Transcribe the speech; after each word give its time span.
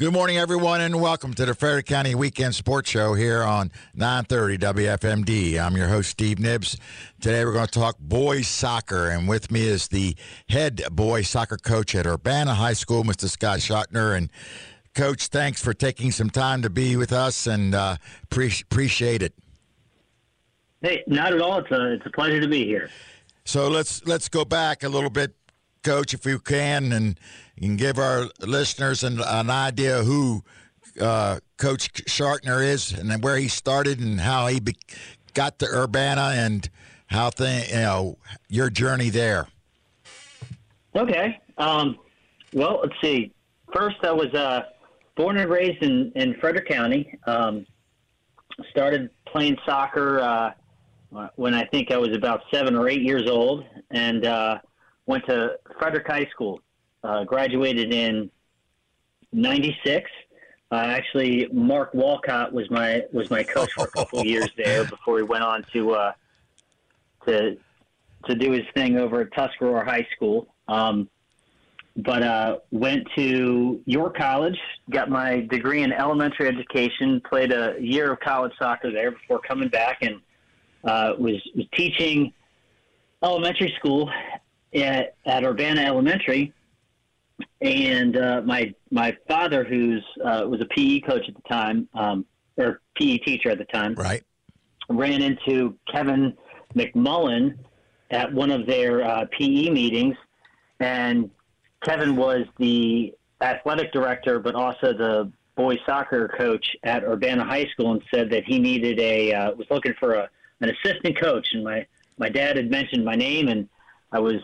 Good 0.00 0.14
morning, 0.14 0.38
everyone, 0.38 0.80
and 0.80 0.98
welcome 0.98 1.34
to 1.34 1.44
the 1.44 1.54
Frederick 1.54 1.84
County 1.84 2.14
Weekend 2.14 2.54
Sports 2.54 2.88
Show 2.88 3.12
here 3.12 3.42
on 3.42 3.70
930 3.94 4.56
WFMD. 4.56 5.60
I'm 5.60 5.76
your 5.76 5.88
host, 5.88 6.08
Steve 6.08 6.38
Nibbs. 6.38 6.78
Today 7.20 7.44
we're 7.44 7.52
going 7.52 7.66
to 7.66 7.70
talk 7.70 7.98
boys 7.98 8.48
soccer, 8.48 9.10
and 9.10 9.28
with 9.28 9.50
me 9.50 9.60
is 9.60 9.88
the 9.88 10.16
head 10.48 10.82
boys 10.92 11.28
soccer 11.28 11.58
coach 11.58 11.94
at 11.94 12.06
Urbana 12.06 12.54
High 12.54 12.72
School, 12.72 13.04
Mr. 13.04 13.28
Scott 13.28 13.58
Schartner. 13.58 14.16
And, 14.16 14.30
Coach, 14.94 15.26
thanks 15.26 15.62
for 15.62 15.74
taking 15.74 16.12
some 16.12 16.30
time 16.30 16.62
to 16.62 16.70
be 16.70 16.96
with 16.96 17.12
us, 17.12 17.46
and 17.46 17.74
uh, 17.74 17.98
pre- 18.30 18.54
appreciate 18.62 19.20
it. 19.20 19.34
Hey, 20.80 21.04
not 21.08 21.34
at 21.34 21.42
all. 21.42 21.58
It's 21.58 21.70
a, 21.70 21.92
it's 21.92 22.06
a 22.06 22.10
pleasure 22.10 22.40
to 22.40 22.48
be 22.48 22.64
here. 22.64 22.88
So 23.44 23.68
let's 23.68 24.06
let's 24.06 24.28
go 24.28 24.44
back 24.44 24.82
a 24.84 24.88
little 24.88 25.10
bit, 25.10 25.34
Coach, 25.82 26.14
if 26.14 26.26
you 26.26 26.38
can, 26.38 26.92
and 26.92 27.18
you 27.56 27.68
can 27.68 27.76
give 27.76 27.98
our 27.98 28.26
listeners 28.40 29.02
an, 29.02 29.20
an 29.20 29.50
idea 29.50 30.02
who 30.02 30.44
uh, 31.00 31.40
Coach 31.56 31.92
Schartner 32.04 32.62
is 32.66 32.92
and 32.92 33.22
where 33.22 33.36
he 33.36 33.48
started 33.48 34.00
and 34.00 34.20
how 34.20 34.46
he 34.46 34.60
be, 34.60 34.76
got 35.34 35.58
to 35.60 35.66
Urbana 35.66 36.32
and 36.34 36.68
how 37.06 37.30
thing 37.30 37.68
you 37.68 37.76
know 37.76 38.18
your 38.48 38.70
journey 38.70 39.10
there. 39.10 39.48
Okay. 40.94 41.40
Um, 41.58 41.98
well, 42.52 42.80
let's 42.82 43.00
see. 43.02 43.32
First, 43.72 43.96
I 44.02 44.12
was 44.12 44.32
uh, 44.34 44.62
born 45.16 45.36
and 45.36 45.50
raised 45.50 45.82
in, 45.82 46.12
in 46.16 46.34
Frederick 46.40 46.68
County. 46.68 47.18
Um, 47.26 47.66
started 48.70 49.10
playing 49.26 49.56
soccer 49.64 50.20
uh, 50.20 50.52
when 51.36 51.54
I 51.54 51.64
think 51.66 51.90
I 51.90 51.96
was 51.96 52.14
about 52.14 52.42
seven 52.52 52.76
or 52.76 52.88
eight 52.88 53.02
years 53.02 53.28
old, 53.28 53.64
and 53.90 54.26
uh, 54.26 54.58
went 55.10 55.26
to 55.26 55.58
Frederick 55.78 56.06
High 56.06 56.26
School 56.26 56.60
uh, 57.02 57.24
graduated 57.24 57.92
in 57.92 58.30
'96. 59.32 60.10
Uh, 60.72 60.76
actually, 60.76 61.48
Mark 61.52 61.92
Walcott 61.92 62.52
was 62.52 62.70
my 62.70 63.02
was 63.12 63.28
my 63.30 63.42
coach 63.42 63.72
for 63.72 63.84
a 63.84 63.90
couple 63.90 64.20
of 64.20 64.26
years 64.34 64.48
there 64.56 64.84
before 64.84 65.18
he 65.18 65.24
went 65.24 65.42
on 65.42 65.64
to 65.72 65.92
uh, 65.92 66.12
to 67.26 67.58
to 68.26 68.34
do 68.34 68.52
his 68.52 68.64
thing 68.74 68.98
over 68.98 69.22
at 69.22 69.32
Tuscarora 69.32 69.84
High 69.84 70.06
School. 70.14 70.54
Um, 70.68 71.08
but 71.96 72.22
uh, 72.22 72.58
went 72.70 73.08
to 73.16 73.80
York 73.84 74.16
College, 74.16 74.58
got 74.90 75.10
my 75.10 75.40
degree 75.40 75.82
in 75.82 75.92
elementary 75.92 76.46
education, 76.46 77.20
played 77.28 77.52
a 77.52 77.76
year 77.80 78.12
of 78.12 78.20
college 78.20 78.52
soccer 78.58 78.92
there 78.92 79.10
before 79.10 79.40
coming 79.40 79.68
back, 79.68 79.98
and 80.02 80.20
uh, 80.84 81.14
was, 81.18 81.42
was 81.56 81.66
teaching 81.74 82.32
elementary 83.22 83.74
school 83.76 84.08
at, 84.74 85.14
at 85.26 85.44
Urbana 85.44 85.82
Elementary. 85.82 86.52
And 87.60 88.16
uh, 88.16 88.42
my 88.44 88.74
my 88.90 89.16
father, 89.26 89.64
who's 89.64 90.04
uh, 90.24 90.44
was 90.46 90.60
a 90.60 90.66
PE 90.66 91.00
coach 91.00 91.26
at 91.28 91.34
the 91.34 91.48
time, 91.48 91.88
um, 91.94 92.26
or 92.56 92.80
PE 92.96 93.18
teacher 93.18 93.50
at 93.50 93.58
the 93.58 93.64
time, 93.66 93.94
right, 93.94 94.22
ran 94.90 95.22
into 95.22 95.76
Kevin 95.90 96.36
McMullen 96.74 97.56
at 98.10 98.32
one 98.32 98.50
of 98.50 98.66
their 98.66 99.02
uh, 99.02 99.24
PE 99.38 99.70
meetings, 99.70 100.16
and 100.80 101.30
Kevin 101.82 102.16
was 102.16 102.44
the 102.58 103.14
athletic 103.40 103.92
director, 103.92 104.38
but 104.38 104.54
also 104.54 104.92
the 104.92 105.32
boys 105.56 105.78
soccer 105.86 106.28
coach 106.28 106.76
at 106.82 107.04
Urbana 107.04 107.44
High 107.44 107.66
School, 107.66 107.92
and 107.92 108.02
said 108.12 108.30
that 108.30 108.44
he 108.44 108.58
needed 108.58 108.98
a 109.00 109.32
uh, 109.32 109.52
was 109.52 109.66
looking 109.70 109.94
for 109.98 110.14
a 110.14 110.28
an 110.60 110.70
assistant 110.70 111.18
coach, 111.18 111.48
and 111.52 111.64
my 111.64 111.86
my 112.18 112.28
dad 112.28 112.56
had 112.56 112.70
mentioned 112.70 113.04
my 113.04 113.14
name, 113.14 113.48
and 113.48 113.68
I 114.12 114.18
was 114.18 114.40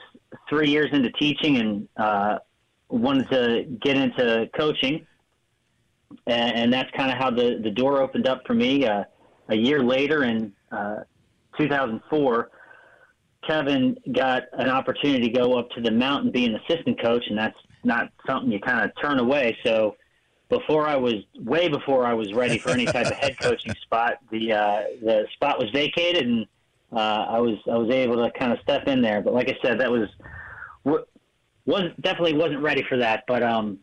three 0.48 0.70
years 0.70 0.90
into 0.92 1.10
teaching, 1.12 1.58
and 1.58 1.88
uh, 1.96 2.38
wanted 2.88 3.28
to 3.30 3.64
get 3.82 3.96
into 3.96 4.48
coaching, 4.56 5.06
and, 6.26 6.56
and 6.56 6.72
that's 6.72 6.90
kind 6.96 7.10
of 7.10 7.18
how 7.18 7.30
the 7.30 7.60
the 7.62 7.70
door 7.70 8.00
opened 8.00 8.26
up 8.26 8.42
for 8.46 8.54
me. 8.54 8.86
Uh, 8.86 9.04
a 9.48 9.56
year 9.56 9.82
later, 9.82 10.24
in 10.24 10.52
uh, 10.72 11.00
2004, 11.58 12.50
Kevin 13.46 13.96
got 14.12 14.44
an 14.54 14.68
opportunity 14.68 15.28
to 15.28 15.38
go 15.38 15.58
up 15.58 15.70
to 15.70 15.80
the 15.80 15.90
mountain, 15.90 16.30
be 16.30 16.46
an 16.46 16.56
assistant 16.56 17.00
coach, 17.00 17.24
and 17.28 17.38
that's 17.38 17.56
not 17.84 18.10
something 18.26 18.50
you 18.50 18.60
kind 18.60 18.84
of 18.84 18.90
turn 19.00 19.18
away. 19.18 19.56
So 19.64 19.96
before 20.48 20.86
I 20.86 20.96
was 20.96 21.14
way 21.38 21.68
before 21.68 22.04
I 22.04 22.14
was 22.14 22.32
ready 22.32 22.58
for 22.58 22.70
any 22.70 22.86
type 22.86 23.06
of 23.06 23.16
head 23.16 23.38
coaching 23.40 23.74
spot, 23.82 24.18
the 24.30 24.52
uh, 24.52 24.82
the 25.02 25.26
spot 25.34 25.58
was 25.58 25.70
vacated, 25.70 26.26
and 26.26 26.46
uh, 26.92 27.26
I 27.28 27.40
was 27.40 27.56
I 27.70 27.76
was 27.76 27.90
able 27.90 28.16
to 28.16 28.30
kind 28.38 28.52
of 28.52 28.58
step 28.62 28.86
in 28.86 29.02
there. 29.02 29.20
But 29.20 29.34
like 29.34 29.48
I 29.48 29.56
said, 29.62 29.80
that 29.80 29.90
was 29.90 30.08
was 31.66 31.90
definitely 32.00 32.34
wasn't 32.34 32.62
ready 32.62 32.84
for 32.88 32.96
that, 32.96 33.24
but 33.26 33.42
um, 33.42 33.78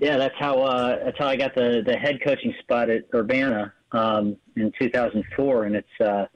yeah, 0.00 0.16
that's 0.16 0.34
how 0.38 0.62
uh, 0.62 1.04
that's 1.04 1.18
how 1.18 1.26
I 1.26 1.36
got 1.36 1.54
the 1.54 1.82
the 1.86 1.96
head 1.96 2.20
coaching 2.24 2.54
spot 2.60 2.90
at 2.90 3.04
Urbana 3.14 3.72
um, 3.92 4.36
in 4.56 4.72
2004, 4.80 5.64
and 5.64 5.76
it's 5.76 6.00
uh, 6.00 6.26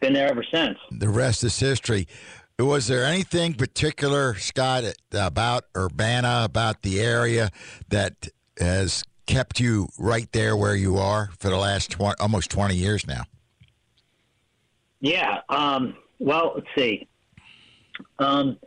been 0.00 0.12
there 0.12 0.28
ever 0.28 0.44
since. 0.52 0.78
The 0.90 1.08
rest 1.08 1.44
is 1.44 1.58
history. 1.58 2.08
Was 2.58 2.88
there 2.88 3.04
anything 3.04 3.54
particular, 3.54 4.34
Scott, 4.34 4.84
about 5.12 5.64
Urbana, 5.74 6.42
about 6.44 6.82
the 6.82 7.00
area 7.00 7.50
that 7.88 8.28
has 8.58 9.02
kept 9.26 9.60
you 9.60 9.88
right 9.98 10.30
there 10.32 10.54
where 10.56 10.74
you 10.74 10.98
are 10.98 11.30
for 11.38 11.48
the 11.48 11.56
last 11.56 11.90
20, 11.92 12.16
almost 12.20 12.50
20 12.50 12.74
years 12.74 13.06
now? 13.06 13.22
Yeah. 15.00 15.40
Um, 15.48 15.96
well, 16.18 16.52
let's 16.54 16.66
see. 16.76 17.08
Um, 18.18 18.58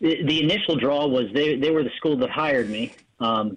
the, 0.00 0.22
the 0.24 0.42
initial 0.42 0.76
draw 0.76 1.06
was 1.06 1.26
they, 1.32 1.56
they 1.56 1.70
were 1.70 1.82
the 1.82 1.90
school 1.96 2.16
that 2.18 2.30
hired 2.30 2.68
me 2.68 2.94
um, 3.20 3.56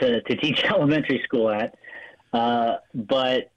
to, 0.00 0.20
to 0.22 0.36
teach 0.36 0.64
elementary 0.64 1.22
school 1.24 1.50
at. 1.50 1.76
Uh, 2.32 2.76
but 2.94 3.50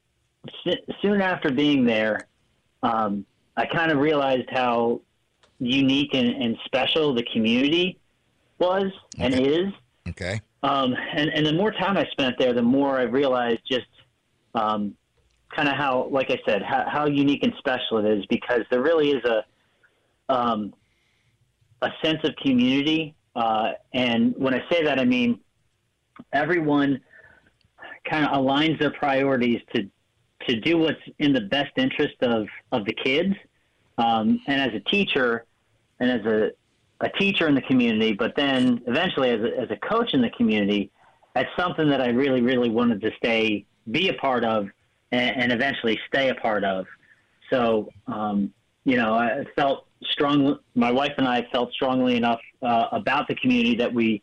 soon 1.01 1.21
after 1.21 1.51
being 1.51 1.85
there, 1.85 2.27
um, 2.83 3.25
I 3.57 3.65
kind 3.65 3.91
of 3.91 3.99
realized 3.99 4.49
how 4.49 5.01
unique 5.59 6.13
and, 6.13 6.29
and, 6.29 6.57
special 6.65 7.13
the 7.13 7.23
community 7.31 7.99
was 8.57 8.91
okay. 9.15 9.25
and 9.25 9.33
is. 9.35 9.73
Okay. 10.09 10.41
Um, 10.63 10.95
and, 11.13 11.29
and 11.29 11.45
the 11.45 11.53
more 11.53 11.71
time 11.71 11.97
I 11.97 12.05
spent 12.11 12.37
there, 12.39 12.53
the 12.53 12.61
more 12.63 12.97
I 12.97 13.03
realized 13.03 13.61
just 13.69 13.85
um, 14.55 14.95
kind 15.55 15.67
of 15.67 15.75
how, 15.75 16.07
like 16.11 16.31
I 16.31 16.39
said, 16.45 16.61
how, 16.61 16.85
how, 16.87 17.07
unique 17.07 17.43
and 17.43 17.53
special 17.57 17.97
it 17.99 18.05
is 18.05 18.25
because 18.27 18.61
there 18.69 18.81
really 18.81 19.11
is 19.11 19.23
a 19.25 19.45
um, 20.29 20.73
a 21.81 21.89
sense 22.03 22.19
of 22.23 22.35
community. 22.37 23.15
Uh, 23.35 23.71
and 23.93 24.33
when 24.37 24.53
I 24.53 24.61
say 24.69 24.83
that, 24.83 24.99
I 24.99 25.05
mean 25.05 25.39
everyone 26.33 27.01
kind 28.09 28.25
of 28.25 28.31
aligns 28.31 28.79
their 28.79 28.91
priorities 28.91 29.61
to 29.75 29.89
to 30.47 30.59
do 30.59 30.77
what's 30.77 30.99
in 31.19 31.33
the 31.33 31.41
best 31.41 31.71
interest 31.77 32.15
of 32.21 32.47
of 32.71 32.85
the 32.85 32.93
kids. 32.93 33.35
Um, 33.97 34.39
and 34.47 34.61
as 34.61 34.73
a 34.73 34.79
teacher, 34.89 35.45
and 35.99 36.09
as 36.09 36.25
a 36.25 36.51
a 37.01 37.09
teacher 37.09 37.47
in 37.47 37.55
the 37.55 37.61
community, 37.63 38.13
but 38.13 38.35
then 38.35 38.81
eventually 38.87 39.31
as 39.31 39.41
a, 39.41 39.59
as 39.59 39.71
a 39.71 39.75
coach 39.77 40.13
in 40.13 40.21
the 40.21 40.29
community, 40.31 40.91
that's 41.33 41.49
something 41.57 41.89
that 41.89 42.01
I 42.01 42.09
really, 42.09 42.41
really 42.41 42.69
wanted 42.69 43.01
to 43.01 43.11
stay, 43.17 43.65
be 43.89 44.09
a 44.09 44.13
part 44.13 44.43
of, 44.43 44.67
and, 45.11 45.43
and 45.43 45.51
eventually 45.51 45.99
stay 46.07 46.29
a 46.29 46.35
part 46.35 46.63
of. 46.63 46.85
So, 47.49 47.89
um, 48.07 48.53
you 48.85 48.97
know, 48.97 49.13
I 49.13 49.45
felt 49.55 49.87
strong. 50.11 50.59
My 50.75 50.91
wife 50.91 51.13
and 51.17 51.27
I 51.27 51.47
felt 51.51 51.71
strongly 51.73 52.15
enough 52.15 52.39
uh, 52.61 52.87
about 52.91 53.27
the 53.27 53.35
community 53.35 53.75
that 53.75 53.93
we 53.93 54.21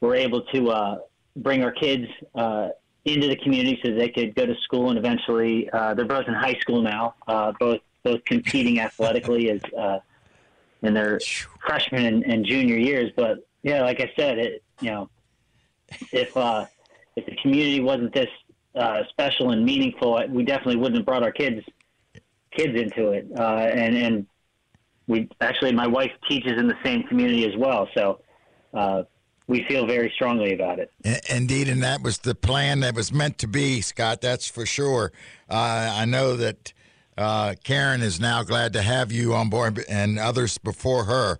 were 0.00 0.14
able 0.14 0.42
to 0.42 0.70
uh, 0.70 0.98
bring 1.36 1.62
our 1.62 1.72
kids 1.72 2.06
uh, 2.34 2.68
into 3.04 3.28
the 3.28 3.36
community 3.36 3.78
so 3.82 3.94
they 3.94 4.08
could 4.08 4.34
go 4.34 4.44
to 4.44 4.54
school 4.62 4.90
and 4.90 4.98
eventually 4.98 5.68
uh, 5.70 5.94
they're 5.94 6.04
both 6.04 6.26
in 6.28 6.34
high 6.34 6.58
school 6.60 6.82
now, 6.82 7.14
uh, 7.26 7.52
both 7.58 7.80
both 8.02 8.24
competing 8.24 8.80
athletically 8.86 9.50
as 9.50 9.60
uh, 9.76 9.98
in 10.82 10.94
their 10.94 11.20
freshman 11.66 12.06
and, 12.06 12.24
and, 12.24 12.44
junior 12.44 12.76
years. 12.76 13.10
But 13.16 13.46
yeah, 13.62 13.82
like 13.82 14.00
I 14.00 14.12
said, 14.16 14.38
it 14.38 14.62
you 14.80 14.90
know 14.90 15.10
if 16.12 16.36
if 17.16 17.26
the 17.26 17.36
community 17.42 17.80
wasn't 17.80 18.12
this 18.12 18.28
special 19.10 19.50
and 19.50 19.64
meaningful, 19.64 20.20
we 20.28 20.44
definitely 20.44 20.76
wouldn't 20.76 20.96
have 20.98 21.06
brought 21.06 21.22
our 21.22 21.32
kids 21.32 21.64
kids 22.56 22.78
into 22.80 23.10
it. 23.10 23.26
and 23.36 23.96
and 23.96 24.26
we 25.06 25.28
actually 25.40 25.72
my 25.72 25.86
wife 25.86 26.10
teaches 26.28 26.52
in 26.58 26.68
the 26.68 26.76
same 26.84 27.02
community 27.04 27.46
as 27.46 27.56
well, 27.56 27.88
so 27.96 28.20
uh, 28.74 29.02
we 29.46 29.64
feel 29.68 29.86
very 29.86 30.12
strongly 30.14 30.52
about 30.54 30.78
it. 30.78 30.92
Indeed, 31.30 31.68
and 31.68 31.82
that 31.82 32.02
was 32.02 32.18
the 32.18 32.34
plan 32.34 32.80
that 32.80 32.94
was 32.94 33.12
meant 33.12 33.38
to 33.38 33.48
be, 33.48 33.80
Scott. 33.80 34.20
That's 34.20 34.46
for 34.48 34.66
sure. 34.66 35.12
Uh, 35.48 35.92
I 35.94 36.04
know 36.04 36.36
that. 36.36 36.72
Uh, 37.16 37.56
Karen 37.64 38.00
is 38.00 38.20
now 38.20 38.44
glad 38.44 38.72
to 38.74 38.80
have 38.80 39.10
you 39.10 39.34
on 39.34 39.50
board 39.50 39.84
and 39.88 40.20
others 40.20 40.56
before 40.56 41.02
her. 41.02 41.36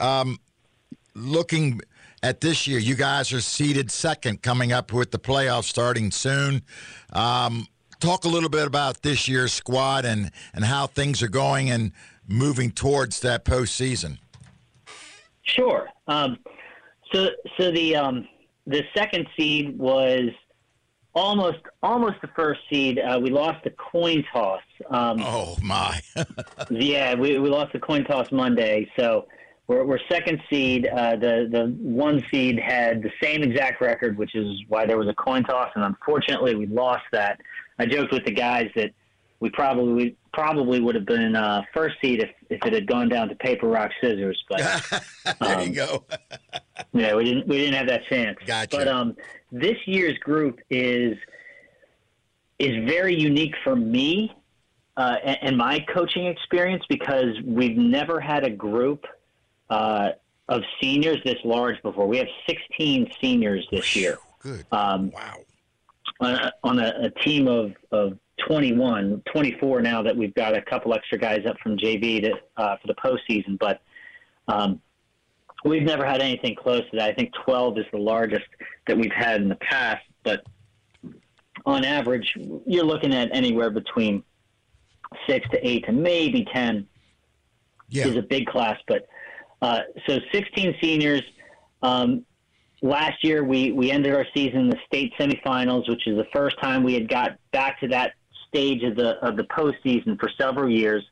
Um, 0.00 0.38
looking 1.14 1.80
at 2.22 2.40
this 2.40 2.66
year, 2.66 2.78
you 2.78 2.94
guys 2.94 3.32
are 3.32 3.40
seated 3.40 3.90
second 3.90 4.42
coming 4.42 4.72
up 4.72 4.92
with 4.92 5.10
the 5.10 5.18
playoffs 5.18 5.64
starting 5.64 6.10
soon. 6.10 6.62
Um, 7.12 7.66
talk 7.98 8.24
a 8.24 8.28
little 8.28 8.48
bit 8.48 8.66
about 8.66 9.02
this 9.02 9.28
year's 9.28 9.52
squad 9.52 10.04
and, 10.04 10.30
and 10.54 10.64
how 10.64 10.86
things 10.86 11.22
are 11.22 11.28
going 11.28 11.70
and 11.70 11.92
moving 12.28 12.70
towards 12.70 13.20
that 13.20 13.44
postseason? 13.44 14.18
Sure. 15.42 15.88
Um, 16.06 16.38
so, 17.12 17.28
so 17.58 17.70
the 17.72 17.96
um, 17.96 18.28
the 18.66 18.84
second 18.94 19.26
seed 19.36 19.76
was 19.76 20.30
almost 21.14 21.58
almost 21.82 22.20
the 22.22 22.28
first 22.36 22.60
seed. 22.70 22.98
Uh, 22.98 23.18
we 23.20 23.30
lost 23.30 23.64
the 23.64 23.70
coin 23.70 24.24
toss. 24.32 24.62
Um, 24.90 25.20
oh 25.20 25.56
my! 25.60 26.00
yeah, 26.70 27.14
we, 27.14 27.38
we 27.38 27.48
lost 27.48 27.72
the 27.72 27.80
coin 27.80 28.04
toss 28.04 28.30
Monday, 28.30 28.88
so 28.96 29.26
we're, 29.70 29.84
we're 29.84 30.00
second 30.10 30.42
seed. 30.50 30.88
Uh, 30.88 31.14
the 31.14 31.48
the 31.48 31.76
one 31.80 32.24
seed 32.28 32.58
had 32.58 33.02
the 33.02 33.12
same 33.22 33.44
exact 33.44 33.80
record, 33.80 34.18
which 34.18 34.34
is 34.34 34.60
why 34.66 34.84
there 34.84 34.98
was 34.98 35.06
a 35.06 35.14
coin 35.14 35.44
toss, 35.44 35.70
and 35.76 35.84
unfortunately 35.84 36.56
we 36.56 36.66
lost 36.66 37.04
that. 37.12 37.40
I 37.78 37.86
joked 37.86 38.12
with 38.12 38.24
the 38.24 38.32
guys 38.32 38.68
that 38.74 38.90
we 39.38 39.48
probably 39.48 40.16
probably 40.32 40.80
would 40.80 40.96
have 40.96 41.06
been 41.06 41.36
uh, 41.36 41.62
first 41.72 41.94
seed 42.02 42.20
if, 42.20 42.30
if 42.48 42.66
it 42.66 42.72
had 42.72 42.88
gone 42.88 43.08
down 43.08 43.28
to 43.28 43.36
paper 43.36 43.68
rock 43.68 43.92
scissors. 44.00 44.42
But 44.48 44.58
there 45.40 45.58
um, 45.58 45.60
you 45.60 45.72
go. 45.72 46.04
yeah, 46.92 47.14
we 47.14 47.22
didn't 47.22 47.46
we 47.46 47.58
didn't 47.58 47.74
have 47.74 47.86
that 47.86 48.04
chance. 48.06 48.38
Gotcha. 48.44 48.76
But 48.76 48.88
um, 48.88 49.16
this 49.52 49.76
year's 49.86 50.18
group 50.18 50.58
is 50.68 51.16
is 52.58 52.88
very 52.88 53.14
unique 53.14 53.54
for 53.62 53.76
me 53.76 54.34
uh, 54.96 55.14
and, 55.24 55.38
and, 55.40 55.56
my 55.56 55.80
coaching 55.94 56.26
experience 56.26 56.82
because 56.90 57.34
we've 57.46 57.76
never 57.76 58.20
had 58.20 58.44
a 58.44 58.50
group 58.50 59.06
uh, 59.70 60.10
of 60.48 60.62
seniors 60.82 61.18
this 61.24 61.38
large 61.44 61.80
before. 61.82 62.06
We 62.06 62.18
have 62.18 62.28
16 62.46 63.12
seniors 63.20 63.66
this 63.70 63.96
year. 63.96 64.18
Good. 64.40 64.66
Um, 64.72 65.10
wow. 65.10 65.36
On, 66.20 66.34
a, 66.34 66.52
on 66.64 66.78
a, 66.80 66.92
a 67.04 67.10
team 67.22 67.46
of, 67.48 67.72
of 67.92 68.18
21, 68.46 69.22
24 69.32 69.80
now 69.80 70.02
that 70.02 70.16
we've 70.16 70.34
got 70.34 70.56
a 70.56 70.62
couple 70.62 70.92
extra 70.92 71.16
guys 71.16 71.46
up 71.48 71.56
from 71.62 71.78
JV 71.78 72.22
to, 72.22 72.32
uh, 72.56 72.76
for 72.76 72.88
the 72.88 72.94
postseason. 72.94 73.58
But 73.58 73.80
um, 74.48 74.80
we've 75.64 75.82
never 75.82 76.04
had 76.04 76.20
anything 76.20 76.56
close 76.56 76.82
to 76.90 76.96
that. 76.96 77.10
I 77.10 77.14
think 77.14 77.32
12 77.44 77.78
is 77.78 77.84
the 77.92 77.98
largest 77.98 78.46
that 78.86 78.98
we've 78.98 79.12
had 79.12 79.40
in 79.40 79.48
the 79.48 79.56
past. 79.56 80.04
But 80.24 80.44
on 81.64 81.84
average, 81.84 82.34
you're 82.66 82.84
looking 82.84 83.14
at 83.14 83.28
anywhere 83.32 83.70
between 83.70 84.24
six 85.28 85.48
to 85.50 85.66
eight 85.66 85.86
to 85.86 85.92
maybe 85.92 86.46
10 86.52 86.86
yeah. 87.88 88.06
is 88.06 88.16
a 88.16 88.22
big 88.22 88.46
class. 88.46 88.78
But 88.86 89.06
uh, 89.62 89.80
so 90.06 90.18
16 90.32 90.76
seniors. 90.80 91.22
Um, 91.82 92.24
last 92.82 93.22
year, 93.24 93.44
we, 93.44 93.72
we 93.72 93.90
ended 93.90 94.14
our 94.14 94.26
season 94.34 94.60
in 94.60 94.70
the 94.70 94.78
state 94.86 95.12
semifinals, 95.18 95.88
which 95.88 96.06
is 96.06 96.16
the 96.16 96.26
first 96.32 96.60
time 96.60 96.82
we 96.82 96.94
had 96.94 97.08
got 97.08 97.38
back 97.52 97.80
to 97.80 97.88
that 97.88 98.12
stage 98.48 98.82
of 98.82 98.96
the 98.96 99.10
of 99.24 99.36
the 99.36 99.44
postseason 99.44 100.18
for 100.18 100.28
several 100.36 100.68
years. 100.68 101.04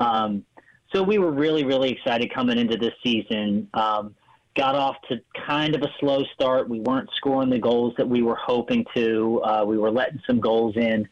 Um, 0.00 0.44
so 0.92 1.02
we 1.02 1.18
were 1.18 1.30
really 1.30 1.64
really 1.64 1.90
excited 1.90 2.32
coming 2.32 2.58
into 2.58 2.76
this 2.76 2.94
season. 3.02 3.68
Um, 3.74 4.14
got 4.56 4.74
off 4.74 4.96
to 5.08 5.20
kind 5.46 5.74
of 5.74 5.82
a 5.82 5.92
slow 6.00 6.24
start. 6.34 6.68
We 6.68 6.80
weren't 6.80 7.08
scoring 7.16 7.50
the 7.50 7.58
goals 7.58 7.94
that 7.96 8.08
we 8.08 8.22
were 8.22 8.36
hoping 8.36 8.84
to. 8.94 9.40
Uh, 9.44 9.64
we 9.66 9.78
were 9.78 9.90
letting 9.90 10.20
some 10.26 10.40
goals 10.40 10.76
in. 10.76 11.08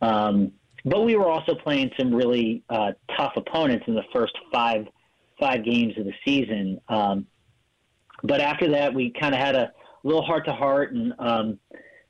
Um, 0.00 0.52
but 0.84 1.04
we 1.04 1.16
were 1.16 1.28
also 1.28 1.54
playing 1.54 1.90
some 1.98 2.12
really 2.12 2.62
uh, 2.70 2.92
tough 3.16 3.34
opponents 3.36 3.84
in 3.86 3.94
the 3.94 4.04
first 4.12 4.32
five 4.52 4.86
five 5.38 5.64
games 5.64 5.96
of 5.98 6.04
the 6.04 6.14
season. 6.24 6.80
Um, 6.88 7.26
but 8.22 8.40
after 8.40 8.70
that, 8.70 8.94
we 8.94 9.10
kind 9.10 9.34
of 9.34 9.40
had 9.40 9.54
a 9.54 9.72
little 10.02 10.22
heart 10.22 10.44
to 10.46 10.52
heart 10.52 10.92
and 10.92 11.14
um, 11.18 11.58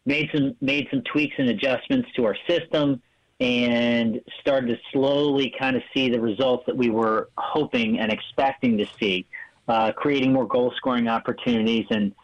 made 0.07 0.31
some 0.35 0.57
made 0.61 0.89
some 0.91 1.03
tweaks 1.03 1.35
and 1.39 1.51
adjustments 1.51 2.09
to 2.17 2.25
our 2.25 2.37
system 2.49 3.03
and 3.41 4.21
started 4.41 4.69
to 4.69 4.79
slowly 4.93 5.55
kind 5.59 5.77
of 5.77 5.83
see 5.95 6.09
the 6.09 6.21
results 6.21 6.65
that 6.67 6.77
we 6.77 6.91
were 6.91 7.29
hoping 7.37 8.01
and 8.01 8.11
expecting 8.11 8.77
to 8.79 8.87
see, 8.99 9.27
uh, 9.69 9.93
creating 9.93 10.33
more 10.33 10.47
goal 10.47 10.73
scoring 10.77 11.07
opportunities. 11.09 11.87
And 11.91 12.15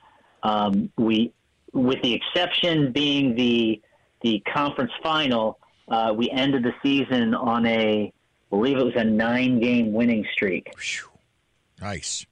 um, 0.43 0.91
we, 0.97 1.33
with 1.73 2.03
the 2.03 2.13
exception 2.15 2.93
being 2.93 3.35
the 3.35 3.81
the 4.23 4.43
conference 4.53 4.93
final, 5.03 5.59
uh, 5.89 6.13
we 6.17 6.31
ended 6.31 6.63
the 6.63 6.73
season 6.83 7.35
on 7.35 7.67
a, 7.67 8.11
believe 8.55 8.79
it 8.79 8.85
was 8.85 8.95
a 8.97 9.05
nine 9.05 9.59
game 9.61 9.93
winning 9.93 10.25
streak. 10.33 10.71
Nice. 11.81 12.25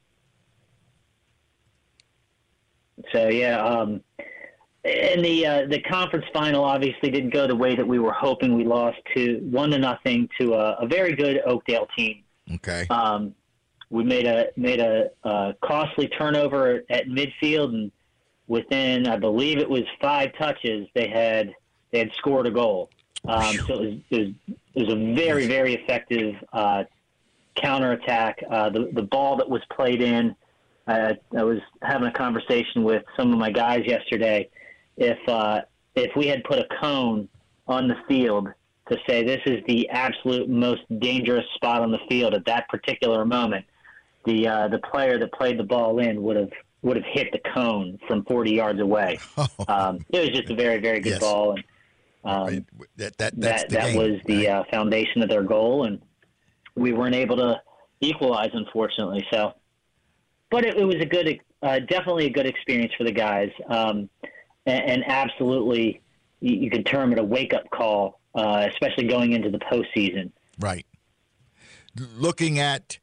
So 3.12 3.28
yeah, 3.28 3.60
um, 3.60 4.00
and 4.84 5.24
the 5.24 5.46
uh, 5.46 5.66
the 5.66 5.80
conference 5.80 6.26
final 6.32 6.64
obviously 6.64 7.10
didn't 7.10 7.30
go 7.30 7.46
the 7.48 7.56
way 7.56 7.74
that 7.74 7.86
we 7.86 7.98
were 7.98 8.12
hoping. 8.12 8.56
We 8.56 8.64
lost 8.64 8.98
to 9.16 9.38
one 9.50 9.70
to 9.70 9.78
nothing 9.78 10.28
to 10.40 10.54
a, 10.54 10.74
a 10.74 10.86
very 10.86 11.14
good 11.16 11.40
Oakdale 11.44 11.88
team. 11.96 12.22
Okay. 12.54 12.86
Um, 12.88 13.34
we 13.90 14.04
made 14.04 14.26
a 14.26 14.46
made 14.56 14.78
a, 14.78 15.10
a 15.24 15.54
costly 15.62 16.06
turnover 16.08 16.84
at 16.88 17.06
midfield, 17.06 17.74
and 17.74 17.92
within 18.46 19.08
I 19.08 19.16
believe 19.16 19.58
it 19.58 19.68
was 19.68 19.82
five 20.00 20.30
touches, 20.38 20.86
they 20.94 21.08
had 21.08 21.52
they 21.90 21.98
had 21.98 22.12
scored 22.16 22.46
a 22.46 22.50
goal. 22.52 22.90
Um, 23.24 23.56
so 23.66 23.74
it 23.74 23.80
was, 23.80 23.94
it 24.10 24.18
was, 24.20 24.56
it 24.74 24.86
was 24.86 24.92
a 24.92 25.14
very 25.14 25.46
very 25.46 25.74
effective 25.74 26.34
uh, 26.52 26.84
counterattack. 27.56 28.42
Uh, 28.50 28.70
the 28.70 28.90
the 28.92 29.02
ball 29.02 29.36
that 29.36 29.48
was 29.48 29.62
played 29.74 30.02
in. 30.02 30.34
Uh, 30.86 31.14
I 31.38 31.44
was 31.44 31.60
having 31.82 32.08
a 32.08 32.12
conversation 32.12 32.82
with 32.82 33.04
some 33.16 33.32
of 33.32 33.38
my 33.38 33.52
guys 33.52 33.82
yesterday 33.86 34.48
if 34.96 35.18
uh, 35.28 35.60
if 35.94 36.14
we 36.16 36.26
had 36.26 36.44
put 36.44 36.58
a 36.58 36.66
cone 36.80 37.28
on 37.66 37.88
the 37.88 37.96
field 38.08 38.48
to 38.90 38.98
say 39.08 39.24
this 39.24 39.40
is 39.46 39.62
the 39.66 39.88
absolute 39.90 40.48
most 40.48 40.82
dangerous 40.98 41.44
spot 41.54 41.82
on 41.82 41.90
the 41.90 42.00
field 42.08 42.34
at 42.34 42.44
that 42.46 42.68
particular 42.68 43.24
moment, 43.24 43.64
the 44.24 44.46
uh, 44.46 44.68
the 44.68 44.78
player 44.78 45.18
that 45.18 45.32
played 45.32 45.58
the 45.58 45.64
ball 45.64 45.98
in 45.98 46.22
would 46.22 46.36
have 46.36 46.50
would 46.82 46.96
have 46.96 47.06
hit 47.06 47.30
the 47.32 47.40
cone 47.54 47.98
from 48.08 48.24
40 48.24 48.52
yards 48.52 48.80
away. 48.80 49.18
Um, 49.68 50.04
it 50.10 50.18
was 50.18 50.28
just 50.30 50.50
a 50.50 50.54
very 50.54 50.80
very 50.80 51.00
good 51.00 51.10
yes. 51.10 51.20
ball, 51.20 51.52
and 51.52 51.64
um, 52.24 52.64
that 52.96 53.16
that 53.18 53.40
that, 53.40 53.68
that 53.70 53.96
was 53.96 54.20
the 54.26 54.48
uh, 54.48 54.64
foundation 54.70 55.22
of 55.22 55.28
their 55.28 55.42
goal, 55.42 55.84
and 55.84 56.00
we 56.74 56.92
weren't 56.92 57.14
able 57.14 57.36
to 57.36 57.60
equalize, 58.00 58.50
unfortunately. 58.52 59.26
So, 59.32 59.52
but 60.50 60.64
it, 60.64 60.76
it 60.76 60.84
was 60.84 60.96
a 60.96 61.06
good, 61.06 61.40
uh, 61.62 61.80
definitely 61.80 62.26
a 62.26 62.30
good 62.30 62.46
experience 62.46 62.92
for 62.96 63.04
the 63.04 63.12
guys. 63.12 63.50
Um, 63.68 64.08
and, 64.66 64.90
and 64.90 65.04
absolutely, 65.06 66.00
you, 66.40 66.56
you 66.56 66.70
can 66.70 66.84
term 66.84 67.12
it 67.12 67.18
a 67.18 67.24
wake 67.24 67.54
up 67.54 67.68
call, 67.70 68.20
uh, 68.34 68.68
especially 68.70 69.06
going 69.06 69.32
into 69.32 69.50
the 69.50 69.58
postseason. 69.58 70.30
Right. 70.58 70.86
Looking 72.16 72.58
at 72.58 72.98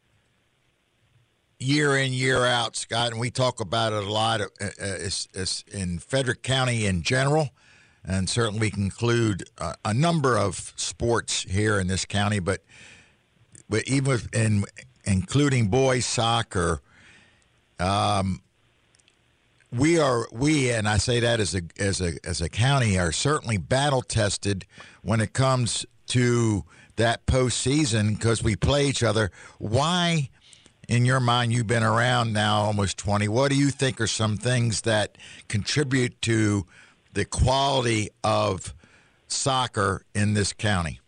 year 1.59 1.97
in 1.97 2.13
year 2.13 2.45
out, 2.45 2.75
Scott, 2.75 3.11
and 3.11 3.19
we 3.19 3.29
talk 3.29 3.59
about 3.59 3.93
it 3.93 4.03
a 4.03 4.11
lot. 4.11 4.41
Uh, 4.41 4.45
uh 4.81 5.45
in 5.71 5.99
Frederick 5.99 6.41
County 6.41 6.85
in 6.85 7.03
general, 7.03 7.49
and 8.05 8.29
certainly 8.29 8.71
we 8.75 8.83
include 8.83 9.43
uh, 9.57 9.73
a 9.85 9.93
number 9.93 10.37
of 10.37 10.73
sports 10.75 11.43
here 11.43 11.79
in 11.79 11.87
this 11.87 12.05
county, 12.05 12.39
but 12.39 12.61
but 13.69 13.87
even 13.87 14.19
in 14.33 14.65
including 15.03 15.67
boys 15.67 16.05
soccer. 16.05 16.81
Um, 17.79 18.41
we 19.71 19.99
are 19.99 20.27
we 20.31 20.71
and 20.71 20.87
I 20.87 20.97
say 20.97 21.19
that 21.19 21.39
as 21.39 21.53
a 21.53 21.61
as 21.77 22.01
a 22.01 22.13
as 22.23 22.41
a 22.41 22.49
county 22.49 22.97
are 22.97 23.11
certainly 23.11 23.57
battle 23.57 24.01
tested 24.01 24.65
when 25.03 25.21
it 25.21 25.33
comes 25.33 25.85
to 26.07 26.65
that 26.95 27.25
postseason 27.25 28.15
because 28.15 28.43
we 28.43 28.55
play 28.55 28.87
each 28.87 29.03
other. 29.03 29.31
Why, 29.59 30.29
in 30.87 31.05
your 31.05 31.19
mind, 31.19 31.53
you've 31.53 31.67
been 31.67 31.83
around 31.83 32.33
now 32.33 32.61
almost 32.61 32.97
twenty? 32.97 33.27
What 33.27 33.51
do 33.51 33.57
you 33.57 33.69
think 33.69 34.01
are 34.01 34.07
some 34.07 34.37
things 34.37 34.81
that 34.81 35.17
contribute 35.47 36.19
to 36.23 36.65
the 37.13 37.25
quality 37.25 38.09
of 38.23 38.73
soccer 39.27 40.03
in 40.13 40.33
this 40.33 40.53
county? 40.53 40.99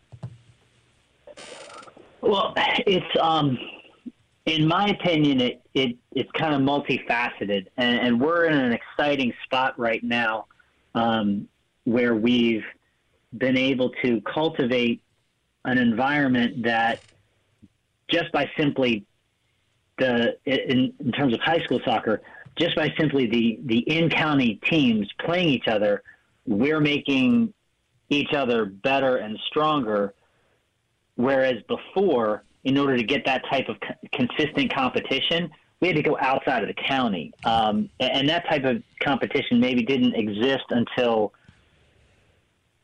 Well, 2.22 2.54
it's 2.56 3.06
um, 3.20 3.58
in 4.46 4.68
my 4.68 4.90
opinion, 4.90 5.42
it, 5.42 5.62
it 5.74 5.96
it's 6.12 6.32
kind 6.34 6.54
of 6.54 6.62
multifaceted, 6.62 7.68
and, 7.78 8.00
and 8.00 8.22
we're 8.22 8.46
in 8.46 8.58
an 8.58 8.74
exciting 8.74 9.34
spot 9.44 9.78
right 9.80 10.04
now 10.04 10.46
um, 10.96 11.48
where 11.86 12.16
we've 12.16 12.66
been 13.38 13.58
able 13.58 13.92
to 14.04 14.22
cultivate 14.22 15.02
an 15.66 15.78
environment 15.78 16.64
that 16.64 17.02
just 18.10 18.32
by 18.32 18.50
simply 18.58 19.06
the 19.98 20.38
in, 20.46 20.94
in 21.00 21.12
terms 21.12 21.34
of 21.34 21.40
high 21.40 21.60
school 21.64 21.80
soccer, 21.86 22.22
just 22.58 22.76
by 22.76 22.94
simply 23.00 23.28
the 23.28 23.60
the 23.66 23.80
in 23.80 24.10
county 24.10 24.60
teams 24.70 25.10
playing 25.20 25.50
each 25.50 25.68
other, 25.68 26.04
we're 26.46 26.82
making 26.82 27.54
each 28.10 28.34
other 28.34 28.66
better 28.66 29.18
and 29.18 29.38
stronger. 29.48 30.14
Whereas 31.16 31.62
before, 31.68 32.44
in 32.64 32.78
order 32.78 32.98
to 32.98 33.04
get 33.04 33.26
that 33.26 33.44
type 33.50 33.70
of 33.70 33.78
co- 33.80 33.96
consistent 34.14 34.74
competition, 34.74 35.50
we 35.80 35.88
had 35.88 35.98
to 35.98 36.04
go 36.04 36.18
outside 36.20 36.62
of 36.64 36.68
the 36.68 36.82
county. 36.88 37.34
Um, 37.44 37.90
and 38.00 38.30
that 38.30 38.48
type 38.48 38.64
of 38.66 38.84
competition 39.02 39.60
maybe 39.60 39.84
didn't 39.84 40.16
exist 40.16 40.66
until, 40.70 41.34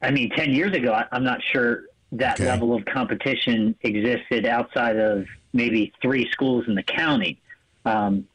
I 0.01 0.11
mean, 0.11 0.29
10 0.31 0.51
years 0.51 0.75
ago, 0.75 0.93
I, 0.93 1.05
am 1.15 1.23
not 1.23 1.41
sure 1.43 1.83
that 2.13 2.39
okay. 2.39 2.49
level 2.49 2.73
of 2.73 2.85
competition 2.85 3.75
existed 3.81 4.45
outside 4.45 4.97
of 4.97 5.25
maybe 5.53 5.93
three 6.01 6.29
schools 6.31 6.65
in 6.67 6.75
the 6.75 6.83
county. 6.83 7.39
Um, 7.85 8.27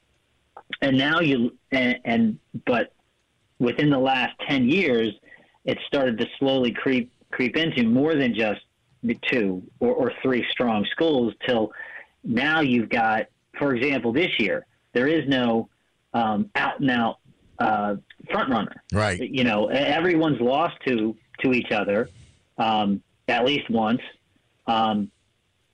and 0.81 0.97
now 0.97 1.21
you, 1.21 1.57
and, 1.71 1.99
and, 2.05 2.39
but 2.67 2.93
within 3.59 3.91
the 3.91 3.99
last 3.99 4.35
10 4.49 4.69
years, 4.69 5.13
it 5.65 5.79
started 5.87 6.19
to 6.19 6.27
slowly 6.39 6.73
creep 6.73 7.13
creep 7.31 7.57
into 7.57 7.85
more 7.85 8.15
than 8.15 8.35
just 8.35 8.61
two 9.23 9.63
or, 9.81 9.93
or 9.95 10.13
three 10.23 10.45
strong 10.51 10.85
schools 10.91 11.33
till 11.47 11.73
now 12.25 12.61
you've 12.61 12.89
got, 12.89 13.27
for 13.59 13.75
example, 13.75 14.13
this 14.13 14.39
year, 14.39 14.67
there 14.93 15.09
is 15.09 15.27
no 15.29 15.69
um, 16.15 16.51
out 16.55 16.81
and 16.81 16.91
out 16.91 17.19
uh, 17.59 17.97
front 18.31 18.51
runner. 18.51 18.83
Right. 18.93 19.21
You 19.21 19.45
know, 19.45 19.69
everyone's 19.69 20.41
lost 20.41 20.77
to 20.87 21.17
to 21.41 21.53
each 21.53 21.73
other 21.73 22.09
um, 22.59 23.03
at 23.29 23.45
least 23.45 23.69
once. 23.71 24.01
Um, 24.67 25.11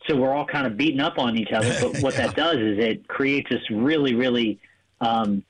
so 0.07 0.17
we're 0.17 0.33
all 0.33 0.47
kind 0.47 0.67
of 0.67 0.76
beating 0.76 1.00
up 1.00 1.19
on 1.19 1.37
each 1.37 1.52
other. 1.52 1.75
But 1.81 1.99
what 2.02 2.14
that 2.14 2.35
does 2.35 2.57
is 2.57 2.78
it 2.78 3.07
creates 3.09 3.50
this 3.50 3.69
really, 3.71 4.14
really 4.14 4.59
um, 5.00 5.45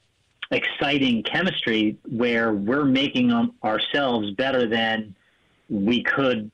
exciting 0.51 1.23
chemistry 1.23 1.99
where 2.09 2.53
we're 2.53 2.85
making 2.85 3.33
ourselves 3.63 4.31
better 4.33 4.67
than 4.67 5.15
we 5.69 6.03
could 6.03 6.51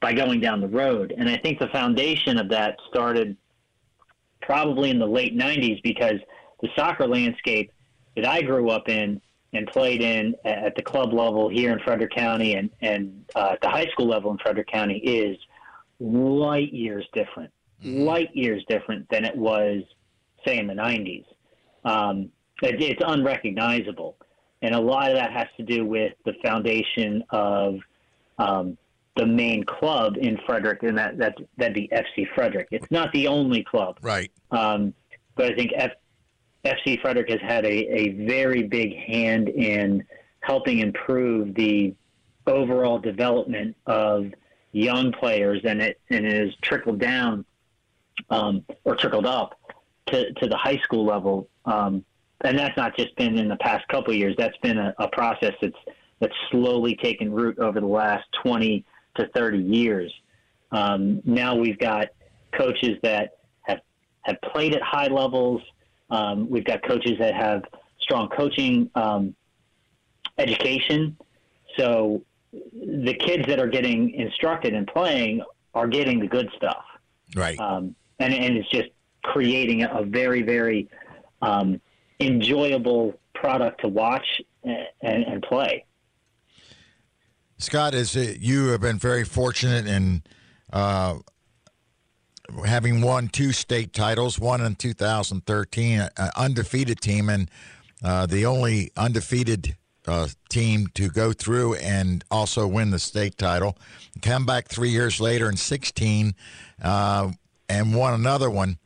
by 0.00 0.12
going 0.12 0.40
down 0.40 0.60
the 0.60 0.68
road. 0.68 1.14
And 1.16 1.28
I 1.28 1.36
think 1.36 1.58
the 1.58 1.68
foundation 1.68 2.38
of 2.38 2.48
that 2.50 2.76
started 2.88 3.36
probably 4.40 4.90
in 4.90 4.98
the 4.98 5.06
late 5.06 5.36
90s 5.36 5.82
because 5.82 6.18
the 6.60 6.68
soccer 6.76 7.06
landscape 7.06 7.70
that 8.16 8.26
I 8.26 8.42
grew 8.42 8.70
up 8.70 8.88
in 8.88 9.20
and 9.52 9.66
played 9.66 10.00
in 10.00 10.34
at 10.44 10.74
the 10.76 10.82
club 10.82 11.12
level 11.12 11.48
here 11.48 11.72
in 11.72 11.78
Frederick 11.80 12.12
County 12.14 12.54
and, 12.54 12.70
and 12.80 13.24
uh, 13.34 13.50
at 13.52 13.60
the 13.60 13.68
high 13.68 13.86
school 13.86 14.06
level 14.06 14.30
in 14.30 14.38
Frederick 14.38 14.68
County 14.68 14.98
is 14.98 15.36
light 15.98 16.72
years 16.72 17.06
different, 17.12 17.52
mm-hmm. 17.82 18.02
light 18.02 18.34
years 18.34 18.64
different 18.68 19.08
than 19.10 19.24
it 19.24 19.36
was, 19.36 19.82
say, 20.46 20.58
in 20.58 20.66
the 20.66 20.74
90s. 20.74 21.24
Um, 21.84 22.30
it, 22.62 22.80
it's 22.80 23.02
unrecognizable. 23.04 24.16
And 24.62 24.74
a 24.74 24.80
lot 24.80 25.10
of 25.10 25.16
that 25.16 25.32
has 25.32 25.46
to 25.56 25.62
do 25.62 25.86
with 25.86 26.12
the 26.24 26.34
foundation 26.42 27.24
of 27.30 27.78
um, 28.38 28.76
the 29.16 29.26
main 29.26 29.64
club 29.64 30.16
in 30.18 30.38
Frederick, 30.46 30.82
and 30.82 30.96
that, 30.98 31.18
that, 31.18 31.36
that'd 31.56 31.74
be 31.74 31.88
FC 31.88 32.26
Frederick. 32.34 32.68
It's 32.70 32.90
not 32.90 33.12
the 33.12 33.26
only 33.26 33.62
club. 33.62 33.98
Right. 34.02 34.30
Um, 34.50 34.94
but 35.34 35.52
I 35.52 35.54
think 35.54 35.72
F, 35.74 35.92
FC 36.64 37.00
Frederick 37.00 37.30
has 37.30 37.40
had 37.40 37.64
a, 37.64 37.68
a 37.68 38.26
very 38.26 38.62
big 38.62 38.94
hand 38.96 39.48
in 39.48 40.04
helping 40.40 40.80
improve 40.80 41.54
the 41.54 41.94
overall 42.46 42.98
development 42.98 43.76
of 43.86 44.32
young 44.72 45.12
players, 45.12 45.60
and 45.64 45.80
it 45.80 46.00
and 46.10 46.26
it 46.26 46.46
has 46.46 46.54
trickled 46.62 46.98
down 46.98 47.44
um, 48.30 48.64
or 48.84 48.94
trickled 48.96 49.26
up 49.26 49.58
to, 50.06 50.32
to 50.34 50.48
the 50.48 50.56
high 50.56 50.78
school 50.78 51.04
level. 51.04 51.48
Um, 51.70 52.04
and 52.42 52.58
that's 52.58 52.76
not 52.76 52.96
just 52.96 53.14
been 53.16 53.38
in 53.38 53.48
the 53.48 53.56
past 53.56 53.86
couple 53.88 54.12
of 54.12 54.18
years. 54.18 54.34
That's 54.38 54.56
been 54.58 54.78
a, 54.78 54.94
a 54.98 55.08
process 55.08 55.54
that's 55.60 55.76
that's 56.20 56.34
slowly 56.50 56.96
taken 56.96 57.32
root 57.32 57.58
over 57.58 57.80
the 57.80 57.86
last 57.86 58.24
twenty 58.42 58.84
to 59.16 59.28
thirty 59.34 59.58
years. 59.58 60.12
Um, 60.72 61.20
now 61.24 61.54
we've 61.54 61.78
got 61.78 62.08
coaches 62.52 62.98
that 63.02 63.38
have 63.62 63.80
have 64.22 64.36
played 64.52 64.74
at 64.74 64.82
high 64.82 65.08
levels. 65.08 65.62
Um, 66.10 66.48
we've 66.48 66.64
got 66.64 66.82
coaches 66.82 67.12
that 67.18 67.34
have 67.34 67.62
strong 68.00 68.28
coaching 68.28 68.90
um, 68.94 69.34
education. 70.38 71.16
So 71.76 72.22
the 72.52 73.14
kids 73.14 73.46
that 73.46 73.60
are 73.60 73.68
getting 73.68 74.10
instructed 74.14 74.74
and 74.74 74.86
playing 74.86 75.42
are 75.74 75.86
getting 75.86 76.18
the 76.18 76.26
good 76.26 76.50
stuff. 76.56 76.84
Right. 77.36 77.58
Um, 77.60 77.94
and, 78.18 78.34
and 78.34 78.56
it's 78.56 78.68
just 78.70 78.88
creating 79.22 79.84
a, 79.84 80.02
very, 80.02 80.42
very 80.42 80.88
um, 81.42 81.80
enjoyable 82.20 83.18
product 83.34 83.80
to 83.80 83.88
watch 83.88 84.26
and, 84.64 84.86
and 85.02 85.42
play. 85.42 85.84
Scott, 87.58 87.94
it, 87.94 88.40
you 88.40 88.68
have 88.68 88.80
been 88.80 88.98
very 88.98 89.24
fortunate 89.24 89.86
in 89.86 90.22
uh, 90.72 91.18
having 92.64 93.02
won 93.02 93.28
two 93.28 93.52
state 93.52 93.92
titles, 93.92 94.38
one 94.38 94.60
in 94.60 94.74
2013, 94.74 96.00
an 96.00 96.30
undefeated 96.36 97.00
team, 97.00 97.28
and 97.28 97.50
uh, 98.02 98.26
the 98.26 98.46
only 98.46 98.90
undefeated 98.96 99.76
uh, 100.06 100.28
team 100.48 100.86
to 100.94 101.08
go 101.10 101.32
through 101.32 101.74
and 101.74 102.24
also 102.30 102.66
win 102.66 102.90
the 102.90 102.98
state 102.98 103.36
title. 103.36 103.76
Come 104.22 104.46
back 104.46 104.68
three 104.68 104.88
years 104.88 105.20
later 105.20 105.48
in 105.48 105.56
16 105.56 106.34
uh, 106.82 107.30
and 107.68 107.94
won 107.94 108.14
another 108.14 108.50
one. 108.50 108.78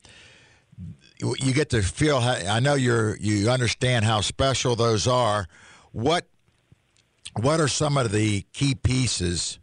You 1.38 1.52
get 1.54 1.70
to 1.70 1.82
feel. 1.82 2.20
How, 2.20 2.32
I 2.32 2.60
know 2.60 2.74
you're. 2.74 3.16
You 3.16 3.50
understand 3.50 4.04
how 4.04 4.20
special 4.20 4.76
those 4.76 5.06
are. 5.06 5.46
What 5.92 6.26
What 7.40 7.60
are 7.60 7.68
some 7.68 7.96
of 7.96 8.12
the 8.12 8.42
key 8.52 8.74
pieces 8.74 9.58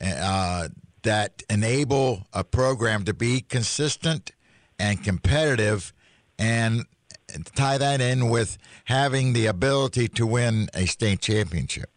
uh, 0.00 0.68
that 1.02 1.42
enable 1.50 2.26
a 2.32 2.44
program 2.44 3.04
to 3.04 3.14
be 3.14 3.40
consistent 3.40 4.32
and 4.78 5.02
competitive 5.02 5.92
and 6.38 6.84
tie 7.54 7.78
that 7.78 8.00
in 8.00 8.28
with 8.28 8.58
having 8.84 9.32
the 9.32 9.46
ability 9.46 10.08
to 10.08 10.26
win 10.26 10.68
a 10.74 10.86
state 10.86 11.20
championship? 11.20 11.90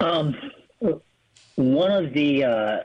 Um, 0.00 0.34
one 1.56 1.90
of 1.90 2.12
the 2.12 2.44
uh, 2.44 2.78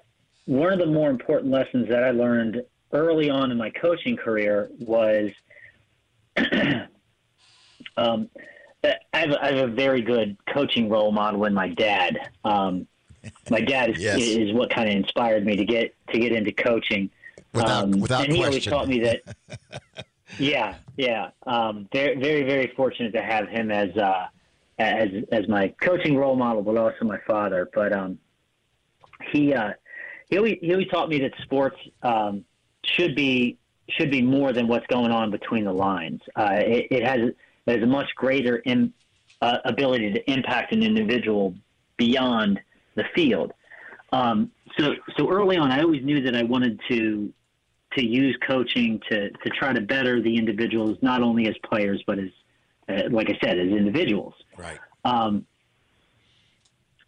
one 0.46 0.74
of 0.74 0.80
the 0.80 0.86
more 0.86 1.10
important 1.10 1.52
lessons 1.52 1.88
that 1.90 2.04
I 2.04 2.12
learned 2.12 2.62
early 2.94 3.30
on 3.30 3.52
in 3.52 3.58
my 3.58 3.70
coaching 3.70 4.16
career 4.16 4.70
was 4.80 5.32
um, 7.98 8.30
I, 8.84 8.98
have 9.14 9.32
a, 9.32 9.44
I 9.44 9.48
have 9.54 9.70
a 9.70 9.72
very 9.72 10.02
good 10.02 10.38
coaching 10.48 10.90
role 10.90 11.12
model 11.12 11.46
in 11.46 11.54
my 11.54 11.70
dad. 11.70 12.30
Um, 12.44 12.88
my 13.50 13.62
dad 13.62 13.92
is, 13.92 14.00
yes. 14.00 14.18
is 14.20 14.54
what 14.54 14.70
kind 14.70 14.90
of 14.90 14.96
inspired 14.96 15.46
me 15.46 15.56
to 15.56 15.66
get 15.66 15.96
to 16.10 16.20
get 16.20 16.32
into 16.32 16.52
coaching. 16.52 17.10
Without, 17.54 17.84
um, 17.84 17.92
without 18.00 18.26
and 18.26 18.34
he 18.34 18.40
question. 18.40 18.74
always 18.74 18.88
taught 18.88 18.88
me 18.88 19.00
that. 19.00 20.06
yeah, 20.40 20.76
yeah. 20.98 21.30
Um, 21.46 21.88
very, 21.94 22.16
very, 22.16 22.44
very 22.44 22.74
fortunate 22.76 23.14
to 23.14 23.22
have 23.22 23.48
him 23.48 23.72
as 23.72 23.96
uh, 23.96 24.28
as 24.80 25.10
as 25.32 25.48
my 25.48 25.70
coaching 25.82 26.18
role 26.18 26.36
model, 26.36 26.62
but 26.62 26.78
also 26.78 27.06
my 27.06 27.20
father. 27.26 27.70
But 27.74 27.94
um, 27.94 28.20
he 29.32 29.54
uh, 29.54 29.74
he 30.30 30.38
always 30.38 30.58
he 30.60 30.72
always 30.74 30.88
taught 30.90 31.10
me 31.10 31.20
that 31.20 31.32
sports 31.44 31.78
um, 32.02 32.44
should 32.86 33.16
be 33.16 33.58
should 33.90 34.12
be 34.12 34.22
more 34.22 34.54
than 34.54 34.68
what's 34.68 34.88
going 34.88 35.12
on 35.12 35.30
between 35.30 35.66
the 35.66 35.74
lines. 35.74 36.22
Uh, 36.36 36.54
it, 36.60 36.88
it, 36.90 37.04
has 37.04 37.20
it 37.20 37.36
has 37.68 37.84
a 37.84 37.86
much 37.86 38.08
greater 38.16 38.58
in, 38.58 38.94
uh, 39.42 39.58
ability 39.66 40.14
to 40.14 40.32
impact 40.32 40.74
an 40.74 40.82
individual 40.82 41.54
beyond 41.98 42.60
the 42.96 43.04
field. 43.14 43.52
Um, 44.12 44.52
so 44.78 44.94
so 45.18 45.30
early 45.30 45.58
on, 45.58 45.72
I 45.72 45.82
always 45.82 46.04
knew 46.04 46.22
that 46.22 46.36
I 46.36 46.44
wanted 46.44 46.80
to 46.90 47.34
to 47.98 48.06
use 48.06 48.38
coaching 48.48 49.02
to 49.10 49.30
to 49.30 49.50
try 49.50 49.74
to 49.74 49.82
better 49.82 50.22
the 50.22 50.36
individuals, 50.38 50.98
not 51.02 51.22
only 51.22 51.48
as 51.48 51.56
players 51.64 52.02
but 52.08 52.20
as 52.20 52.30
uh, 52.90 53.10
like 53.12 53.30
I 53.30 53.38
said, 53.44 53.60
as 53.60 53.68
individuals. 53.68 54.34
Right. 54.58 54.80
Um, 55.06 55.46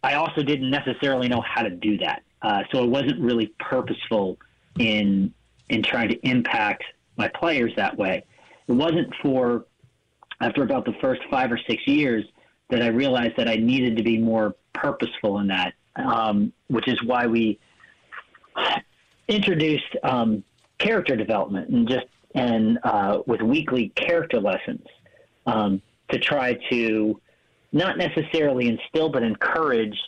I 0.02 0.14
also 0.14 0.42
didn't 0.42 0.70
necessarily 0.70 1.28
know 1.28 1.42
how 1.42 1.62
to 1.62 1.70
do 1.70 1.98
that, 1.98 2.22
uh, 2.42 2.62
so 2.72 2.84
it 2.84 2.90
wasn't 2.90 3.20
really 3.20 3.52
purposeful 3.58 4.38
in 4.78 5.32
in 5.68 5.82
trying 5.82 6.08
to 6.08 6.28
impact 6.28 6.84
my 7.16 7.28
players 7.28 7.72
that 7.76 7.96
way. 7.96 8.24
It 8.68 8.72
wasn't 8.72 9.12
for 9.22 9.66
after 10.40 10.62
about 10.62 10.84
the 10.84 10.94
first 11.00 11.22
five 11.30 11.50
or 11.50 11.58
six 11.68 11.86
years 11.86 12.24
that 12.68 12.82
I 12.82 12.88
realized 12.88 13.36
that 13.36 13.48
I 13.48 13.56
needed 13.56 13.96
to 13.96 14.02
be 14.02 14.18
more 14.18 14.54
purposeful 14.74 15.38
in 15.38 15.46
that, 15.48 15.74
um, 15.96 16.52
which 16.68 16.88
is 16.88 17.02
why 17.04 17.26
we 17.26 17.58
introduced 19.28 19.96
um, 20.02 20.44
character 20.78 21.16
development 21.16 21.70
and 21.70 21.88
just 21.88 22.06
and 22.34 22.78
uh, 22.84 23.20
with 23.26 23.40
weekly 23.40 23.88
character 23.90 24.38
lessons 24.38 24.84
um, 25.46 25.80
to 26.10 26.18
try 26.18 26.52
to 26.70 27.18
not 27.72 27.96
necessarily 27.96 28.68
instill 28.68 29.08
but 29.08 29.22
encourage 29.22 29.98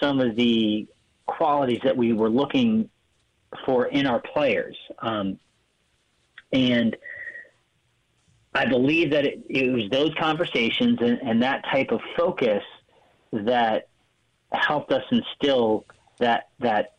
some 0.00 0.20
of 0.20 0.36
the 0.36 0.86
qualities 1.26 1.80
that 1.82 1.96
we 1.96 2.12
were 2.12 2.28
looking 2.28 2.88
for 3.64 3.86
in 3.86 4.06
our 4.06 4.20
players. 4.20 4.76
Um, 5.00 5.38
and 6.52 6.96
I 8.54 8.66
believe 8.66 9.10
that 9.10 9.24
it, 9.24 9.44
it 9.48 9.70
was 9.70 9.90
those 9.90 10.12
conversations 10.18 10.98
and, 11.00 11.18
and, 11.22 11.42
that 11.42 11.64
type 11.70 11.90
of 11.90 12.00
focus 12.16 12.62
that 13.32 13.88
helped 14.52 14.90
us 14.90 15.04
instill 15.10 15.84
that 16.18 16.48
that 16.58 16.94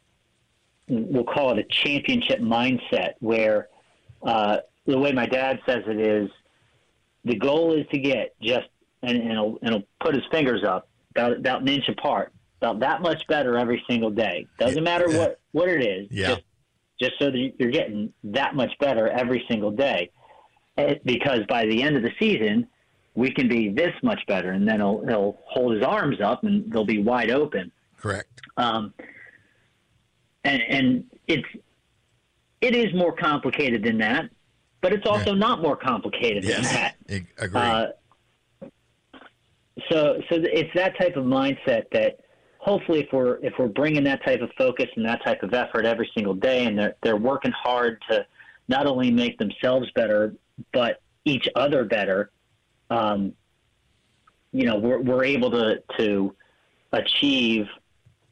we'll 0.88 1.24
call 1.24 1.52
it 1.52 1.60
a 1.60 1.64
championship 1.64 2.40
mindset, 2.40 3.14
where 3.20 3.68
uh, 4.24 4.58
the 4.86 4.98
way 4.98 5.12
my 5.12 5.26
dad 5.26 5.60
says 5.66 5.84
it 5.88 6.00
is, 6.00 6.30
the 7.26 7.36
goal 7.36 7.74
is 7.74 7.86
to 7.92 8.00
get 8.00 8.36
just 8.42 8.68
and, 9.02 9.18
and, 9.18 9.32
he'll, 9.32 9.58
and 9.62 9.76
he'll 9.76 9.84
put 10.00 10.16
his 10.16 10.24
fingers 10.32 10.64
up 10.64 10.88
about, 11.12 11.38
about 11.38 11.62
an 11.62 11.68
inch 11.68 11.88
apart, 11.90 12.34
about 12.62 12.80
that 12.80 13.02
much 13.02 13.26
better 13.28 13.58
every 13.58 13.84
single 13.90 14.10
day. 14.10 14.48
Doesn't 14.58 14.84
matter 14.84 15.10
what 15.10 15.39
what 15.52 15.70
it 15.70 15.84
is, 15.84 16.08
yeah. 16.12 16.30
just 16.30 16.42
just 17.02 17.14
so 17.20 17.32
that 17.32 17.54
you're 17.58 17.72
getting 17.72 18.14
that 18.24 18.56
much 18.56 18.72
better 18.80 19.08
every 19.08 19.44
single 19.50 19.72
day. 19.72 20.12
It, 20.78 21.04
because 21.06 21.40
by 21.48 21.66
the 21.66 21.82
end 21.82 21.98
of 21.98 22.04
the 22.04 22.12
season, 22.20 22.68
we 23.16 23.32
can 23.32 23.48
be 23.48 23.70
this 23.70 23.94
much 24.04 24.20
better, 24.28 24.52
and 24.52 24.68
then 24.68 24.80
he'll 24.80 25.06
he'll 25.08 25.38
hold 25.46 25.74
his 25.74 25.84
arms 25.84 26.22
up 26.22 26.44
and 26.44 26.72
they'll 26.72 26.86
be 26.86 27.02
wide 27.02 27.32
open. 27.32 27.72
Correct. 27.98 28.42
Um, 28.58 28.94
and 30.44 30.62
and 30.70 31.04
it's 31.28 31.48
it 32.62 32.76
is 32.76 32.94
more 32.94 33.14
complicated 33.14 33.84
than 33.84 33.98
that, 34.00 34.30
but 34.82 34.94
it's 34.94 35.06
also 35.06 35.34
yeah. 35.34 35.40
not 35.40 35.62
more 35.62 35.76
complicated 35.76 36.44
yes. 36.44 36.66
than 36.66 36.74
that. 36.74 37.26
Agree. 37.38 37.60
Uh, 37.60 37.88
so 39.90 40.22
so 40.30 40.36
it's 40.44 40.74
that 40.76 40.98
type 40.98 41.16
of 41.16 41.26
mindset 41.26 41.86
that 41.92 42.20
hopefully 42.60 43.00
if 43.00 43.08
we're 43.12 43.40
if 43.42 43.54
we're 43.58 43.68
bringing 43.68 44.04
that 44.04 44.24
type 44.24 44.42
of 44.42 44.52
focus 44.58 44.88
and 44.96 45.06
that 45.06 45.24
type 45.24 45.42
of 45.44 45.54
effort 45.54 45.86
every 45.86 46.10
single 46.14 46.36
day, 46.36 46.66
and 46.66 46.78
they're 46.78 46.96
they're 47.02 47.18
working 47.18 47.52
hard 47.52 48.02
to 48.10 48.26
not 48.68 48.86
only 48.86 49.10
make 49.10 49.38
themselves 49.40 49.90
better 49.96 50.36
but 50.74 51.02
each 51.26 51.48
other 51.56 51.84
better. 51.86 52.32
Um, 52.90 53.34
you 54.52 54.66
know, 54.66 54.78
we're 54.78 55.00
we're 55.00 55.24
able 55.24 55.52
to 55.52 55.82
to 55.98 56.36
achieve 56.92 57.68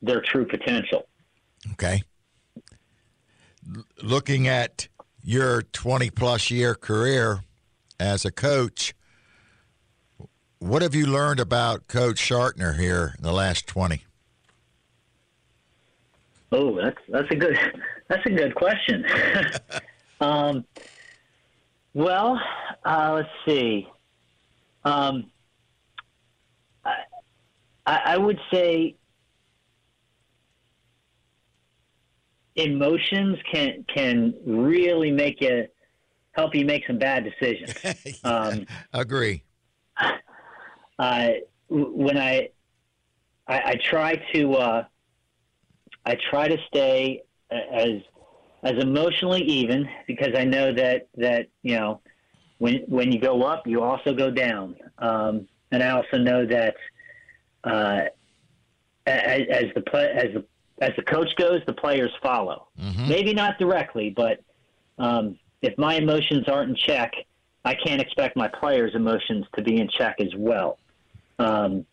their 0.02 0.22
true 0.22 0.46
potential. 0.46 1.08
Okay. 1.74 2.04
L- 3.76 3.84
looking 4.02 4.48
at 4.48 4.88
your 5.24 5.62
20 5.62 6.10
plus 6.12 6.50
year 6.50 6.74
career 6.74 7.44
as 8.00 8.26
a 8.26 8.32
coach, 8.32 8.94
what 10.60 10.82
have 10.82 10.96
you 10.96 11.06
learned 11.06 11.40
about 11.40 11.88
Coach 11.88 12.18
Schartner 12.18 12.80
here 12.80 13.14
in 13.18 13.24
the 13.24 13.34
last 13.34 13.68
20? 13.68 14.07
Oh, 16.52 16.76
that's 16.76 17.00
that's 17.10 17.30
a 17.32 17.36
good 17.36 17.58
that's 18.08 18.26
a 18.26 18.30
good 18.30 18.56
question. 18.56 19.06
um, 20.22 20.66
well, 21.94 22.40
uh, 22.86 23.14
let's 23.16 23.30
see. 23.46 23.88
Um, 24.84 25.32
I, 26.86 26.94
I 27.86 28.18
would 28.18 28.40
say 28.52 28.96
emotions 32.56 33.38
can 33.52 33.86
can 33.94 34.34
really 34.46 35.12
make 35.12 35.42
you 35.42 35.68
help 36.32 36.54
you 36.54 36.66
make 36.66 36.86
some 36.86 36.98
bad 36.98 37.24
decisions. 37.24 37.74
yeah, 37.84 38.30
um, 38.30 38.66
agree. 38.94 39.44
Uh, 41.00 41.30
when 41.70 42.18
I, 42.18 42.50
I, 43.48 43.60
I 43.60 43.76
try 43.76 44.16
to 44.34 44.54
uh, 44.56 44.86
I 46.08 46.16
try 46.30 46.48
to 46.48 46.58
stay 46.68 47.24
as 47.52 48.02
as 48.64 48.82
emotionally 48.82 49.42
even 49.42 49.88
because 50.08 50.34
I 50.36 50.46
know 50.46 50.74
that 50.74 51.10
that 51.16 51.48
you 51.64 51.76
know 51.76 52.00
when 52.60 52.84
when 52.88 53.12
you 53.12 53.20
go 53.20 53.44
up, 53.44 53.68
you 53.68 53.84
also 53.84 54.14
go 54.14 54.32
down, 54.32 54.76
um, 55.00 55.48
and 55.72 55.84
I 55.84 55.90
also 55.90 56.18
know 56.18 56.46
that 56.46 56.76
uh, 57.66 58.02
as, 59.06 59.42
as 59.50 59.66
the 59.76 59.82
play, 59.82 60.10
as 60.12 60.34
the 60.34 60.46
as 60.80 60.92
the 60.96 61.04
coach 61.04 61.36
goes, 61.36 61.62
the 61.68 61.74
players 61.74 62.12
follow. 62.24 62.70
Mm-hmm. 62.80 63.10
Maybe 63.10 63.34
not 63.34 63.60
directly, 63.60 64.10
but 64.10 64.40
um, 64.98 65.38
if 65.62 65.78
my 65.78 65.96
emotions 65.96 66.48
aren't 66.48 66.70
in 66.70 66.76
check, 66.76 67.14
I 67.66 67.76
can't 67.76 68.02
expect 68.02 68.38
my 68.38 68.48
players' 68.48 68.96
emotions 68.96 69.46
to 69.56 69.62
be 69.62 69.82
in 69.82 69.90
check 69.90 70.22
as 70.22 70.34
well. 70.38 70.80
Um, 71.38 71.86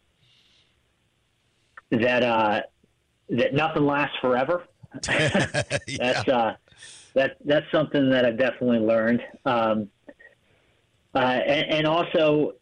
that 1.90 2.22
uh, 2.22 2.62
that 3.30 3.54
nothing 3.54 3.84
lasts 3.84 4.16
forever. 4.20 4.64
that's 5.02 6.28
uh, 6.28 6.54
that 7.14 7.36
that's 7.44 7.66
something 7.72 8.10
that 8.10 8.24
I've 8.24 8.38
definitely 8.38 8.78
learned. 8.78 9.22
Um, 9.44 9.88
uh, 11.14 11.18
and, 11.18 11.74
and 11.74 11.86
also, 11.86 12.52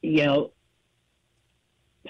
you 0.00 0.24
know, 0.24 0.52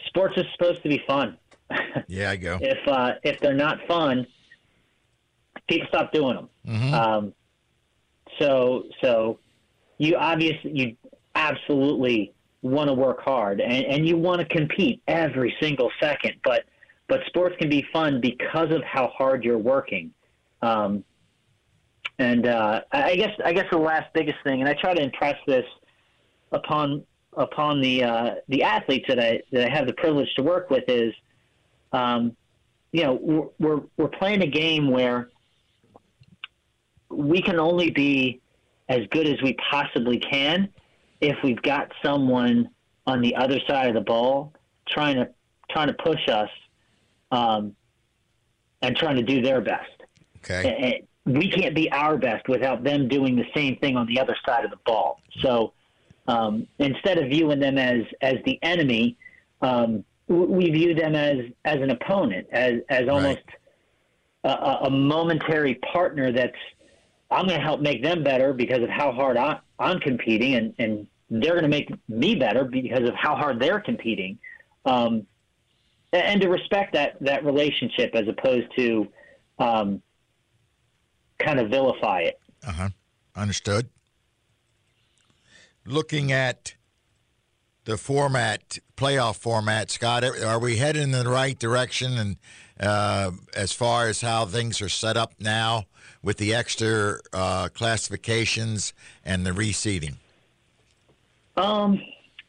sports 0.07 0.35
is 0.37 0.45
supposed 0.52 0.83
to 0.83 0.88
be 0.88 1.02
fun. 1.07 1.37
yeah, 2.09 2.30
I 2.30 2.37
go. 2.37 2.59
if 2.61 2.79
uh, 2.87 3.12
if 3.22 3.40
they're 3.40 3.55
not 3.55 3.79
fun, 3.87 4.27
people 5.68 5.88
stop 5.88 6.12
doing 6.12 6.37
them. 6.37 6.48
Mm-hmm. 6.66 6.94
Um, 6.94 7.33
so 8.38 8.85
so 9.03 9.40
you 9.98 10.16
obviously 10.16 10.72
you 10.72 10.96
absolutely 11.35 12.33
want 12.62 12.88
to 12.88 12.94
work 12.94 13.20
hard 13.20 13.61
and, 13.61 13.85
and 13.85 14.09
you 14.09 14.16
want 14.16 14.40
to 14.40 14.46
compete 14.46 15.03
every 15.07 15.55
single 15.61 15.90
second, 16.01 16.35
but 16.42 16.64
but 17.09 17.21
sports 17.27 17.57
can 17.59 17.68
be 17.68 17.85
fun 17.92 18.21
because 18.21 18.71
of 18.71 18.83
how 18.85 19.09
hard 19.09 19.44
you're 19.44 19.59
working. 19.59 20.12
Um, 20.62 21.05
and 22.18 22.47
uh, 22.47 22.83
I 22.92 23.16
guess 23.16 23.31
I 23.44 23.53
guess 23.53 23.66
the 23.71 23.79
last 23.79 24.12
biggest 24.12 24.38
thing, 24.44 24.61
and 24.61 24.68
I 24.68 24.75
try 24.75 24.94
to 24.94 25.03
impress 25.03 25.37
this 25.47 25.64
upon 26.53 27.05
upon 27.37 27.81
the 27.81 28.05
uh, 28.05 28.35
the 28.49 28.62
athletes 28.62 29.07
that 29.09 29.21
I 29.21 29.40
that 29.53 29.71
I 29.71 29.75
have 29.75 29.87
the 29.87 29.92
privilege 29.94 30.29
to 30.37 30.42
work 30.42 30.68
with 30.68 30.85
is, 30.88 31.14
um, 31.92 32.37
you 32.92 33.05
know, 33.05 33.18
we're, 33.21 33.49
we're 33.59 33.83
we're 33.97 34.09
playing 34.09 34.42
a 34.42 34.47
game 34.47 34.90
where 34.90 35.31
we 37.09 37.40
can 37.40 37.59
only 37.59 37.90
be 37.90 38.40
as 38.88 39.01
good 39.11 39.29
as 39.29 39.40
we 39.42 39.57
possibly 39.71 40.18
can 40.18 40.68
if 41.21 41.37
we've 41.44 41.62
got 41.62 41.92
someone 42.03 42.68
on 43.07 43.21
the 43.21 43.35
other 43.37 43.59
side 43.66 43.88
of 43.88 43.94
the 43.94 44.01
ball 44.01 44.53
trying 44.88 45.16
to 45.16 45.29
trying 45.71 45.88
to 45.88 45.94
push 45.94 46.29
us 46.29 46.51
um, 47.30 47.74
and 48.82 48.96
trying 48.96 49.16
to 49.16 49.22
do 49.22 49.42
their 49.42 49.60
best. 49.60 49.90
Okay. 50.38 51.02
And 51.26 51.36
we 51.36 51.50
can't 51.50 51.74
be 51.74 51.90
our 51.92 52.16
best 52.16 52.48
without 52.48 52.84
them 52.84 53.08
doing 53.08 53.36
the 53.36 53.44
same 53.54 53.76
thing 53.76 53.96
on 53.96 54.06
the 54.06 54.18
other 54.18 54.36
side 54.46 54.64
of 54.64 54.70
the 54.70 54.78
ball. 54.86 55.20
So 55.40 55.74
um, 56.26 56.66
instead 56.78 57.18
of 57.18 57.28
viewing 57.30 57.58
them 57.58 57.78
as 57.78 58.02
as 58.20 58.36
the 58.44 58.58
enemy, 58.62 59.16
um, 59.62 60.04
we 60.28 60.70
view 60.70 60.94
them 60.94 61.14
as 61.14 61.38
as 61.64 61.76
an 61.76 61.90
opponent, 61.90 62.46
as 62.52 62.74
as 62.88 63.08
almost 63.08 63.40
right. 64.44 64.58
a, 64.58 64.86
a, 64.86 64.90
momentary 64.90 65.76
partner. 65.76 66.30
That's 66.30 66.56
I'm 67.30 67.46
going 67.46 67.58
to 67.58 67.64
help 67.64 67.80
make 67.80 68.02
them 68.02 68.22
better 68.22 68.52
because 68.52 68.82
of 68.82 68.90
how 68.90 69.10
hard 69.12 69.36
I, 69.36 69.58
I'm 69.78 69.98
competing, 70.00 70.54
and 70.54 70.74
and 70.78 71.06
they're 71.30 71.52
going 71.52 71.62
to 71.62 71.68
make 71.68 71.90
me 72.08 72.34
better 72.34 72.64
because 72.64 73.08
of 73.08 73.14
how 73.14 73.34
hard 73.34 73.60
they're 73.60 73.80
competing. 73.80 74.38
Um, 74.84 75.26
and 76.12 76.40
to 76.40 76.49
respect 76.49 76.94
that 76.94 77.16
that 77.21 77.44
relationship 77.44 78.14
as 78.14 78.27
opposed 78.29 78.66
to 78.77 79.09
um, 79.59 80.03
kind 81.38 81.61
of 81.61 81.71
vilify 81.71 82.21
it. 82.21 82.40
Uh 82.66 82.73
huh. 82.73 82.88
Understood. 83.37 83.88
Looking 85.85 86.33
at 86.33 86.75
the 87.85 87.97
format, 87.97 88.79
playoff 88.97 89.37
format, 89.37 89.90
Scott, 89.90 90.23
are 90.23 90.59
we 90.59 90.77
heading 90.77 91.05
in 91.05 91.11
the 91.12 91.31
right 91.31 91.59
direction? 91.59 92.18
And 92.18 92.37
uh, 92.79 93.31
as 93.57 93.73
far 93.73 94.09
as 94.09 94.21
how 94.21 94.44
things 94.44 94.83
are 94.83 94.88
set 94.88 95.16
up 95.16 95.33
now 95.40 95.87
with 96.23 96.37
the 96.37 96.55
extra 96.55 97.18
uh, 97.33 97.68
classifications 97.73 98.92
and 99.25 99.47
the 99.47 99.51
reseeding? 99.51 100.16
Um, 101.57 102.01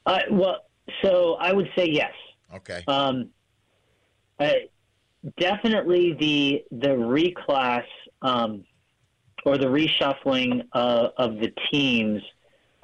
I, 0.06 0.24
well, 0.30 0.66
so 1.02 1.36
I 1.36 1.54
would 1.54 1.70
say 1.76 1.88
yes. 1.90 2.14
Okay. 2.54 2.84
Um, 2.88 3.30
uh, 4.40 4.52
definitely 5.38 6.14
the 6.14 6.64
the 6.72 6.90
reclass 6.90 7.86
um, 8.22 8.64
or 9.46 9.58
the 9.58 9.66
reshuffling 9.66 10.64
uh, 10.74 11.10
of 11.18 11.36
the 11.40 11.54
teams 11.72 12.22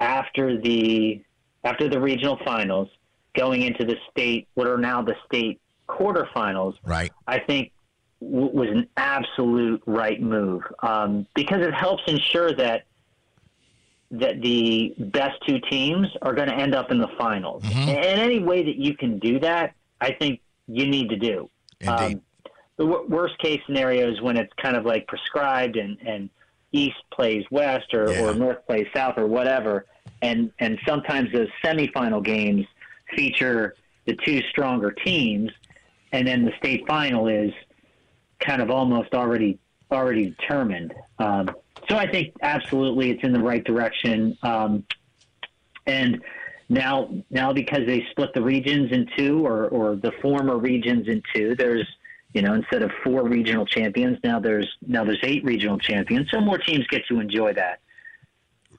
after 0.00 0.60
the 0.60 1.22
after 1.64 1.88
the 1.88 2.00
regional 2.00 2.38
finals, 2.44 2.88
going 3.34 3.62
into 3.62 3.84
the 3.84 3.96
state 4.10 4.48
what 4.54 4.66
are 4.66 4.78
now 4.78 5.02
the 5.02 5.16
state 5.26 5.60
quarterfinals. 5.88 6.74
Right. 6.84 7.12
I 7.26 7.38
think 7.38 7.72
w- 8.20 8.50
was 8.52 8.68
an 8.68 8.88
absolute 8.96 9.82
right 9.86 10.20
move 10.20 10.62
um, 10.80 11.26
because 11.34 11.64
it 11.66 11.74
helps 11.74 12.02
ensure 12.06 12.52
that 12.54 12.84
that 14.12 14.40
the 14.40 14.94
best 14.98 15.34
two 15.46 15.58
teams 15.68 16.06
are 16.22 16.32
going 16.32 16.48
to 16.48 16.54
end 16.54 16.74
up 16.74 16.92
in 16.92 16.98
the 16.98 17.08
finals. 17.18 17.62
Mm-hmm. 17.64 17.88
And 17.88 18.20
any 18.20 18.38
way 18.38 18.62
that 18.62 18.76
you 18.76 18.96
can 18.96 19.18
do 19.18 19.40
that, 19.40 19.74
I 20.00 20.12
think 20.12 20.40
you 20.66 20.86
need 20.86 21.08
to 21.10 21.16
do. 21.16 21.50
Indeed. 21.80 22.14
Um, 22.14 22.22
the 22.76 22.86
w- 22.86 23.08
worst 23.08 23.38
case 23.38 23.60
scenario 23.66 24.10
is 24.10 24.20
when 24.20 24.36
it's 24.36 24.52
kind 24.54 24.76
of 24.76 24.84
like 24.84 25.06
prescribed 25.06 25.76
and, 25.76 25.96
and 26.06 26.30
East 26.72 26.96
plays 27.12 27.44
West 27.50 27.94
or, 27.94 28.10
yeah. 28.10 28.22
or 28.22 28.34
North 28.34 28.66
plays 28.66 28.86
South 28.94 29.14
or 29.16 29.26
whatever. 29.26 29.86
And, 30.22 30.50
and 30.58 30.78
sometimes 30.86 31.32
those 31.32 31.48
semifinal 31.64 32.24
games 32.24 32.66
feature 33.14 33.74
the 34.06 34.16
two 34.24 34.42
stronger 34.50 34.90
teams. 34.90 35.50
And 36.12 36.26
then 36.26 36.44
the 36.44 36.52
state 36.58 36.86
final 36.86 37.28
is 37.28 37.52
kind 38.40 38.60
of 38.62 38.70
almost 38.70 39.14
already 39.14 39.58
already 39.90 40.30
determined. 40.30 40.92
Um, 41.18 41.48
so 41.88 41.96
I 41.96 42.10
think 42.10 42.34
absolutely 42.42 43.10
it's 43.10 43.22
in 43.22 43.32
the 43.32 43.40
right 43.40 43.62
direction. 43.62 44.36
Um, 44.42 44.84
and 45.86 46.22
now, 46.68 47.08
now 47.30 47.52
because 47.52 47.86
they 47.86 48.04
split 48.10 48.34
the 48.34 48.42
regions 48.42 48.90
in 48.92 49.08
two, 49.16 49.46
or, 49.46 49.68
or 49.68 49.96
the 49.96 50.12
former 50.20 50.58
regions 50.58 51.08
in 51.08 51.22
two, 51.34 51.54
there's 51.54 51.86
you 52.32 52.42
know 52.42 52.54
instead 52.54 52.82
of 52.82 52.90
four 53.04 53.26
regional 53.26 53.64
champions, 53.64 54.18
now 54.24 54.40
there's 54.40 54.68
now 54.86 55.04
there's 55.04 55.20
eight 55.22 55.44
regional 55.44 55.78
champions. 55.78 56.28
So 56.30 56.40
more 56.40 56.58
teams 56.58 56.86
get 56.88 57.06
to 57.08 57.20
enjoy 57.20 57.52
that. 57.54 57.80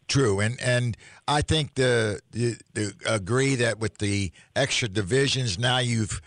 True, 0.07 0.39
and 0.39 0.59
and 0.61 0.95
I 1.27 1.41
think 1.41 1.75
the, 1.75 2.21
the, 2.31 2.57
the 2.73 2.93
agree 3.05 3.55
that 3.55 3.79
with 3.79 3.97
the 3.97 4.31
extra 4.55 4.87
divisions 4.87 5.59
now 5.59 5.79
you've 5.79 6.21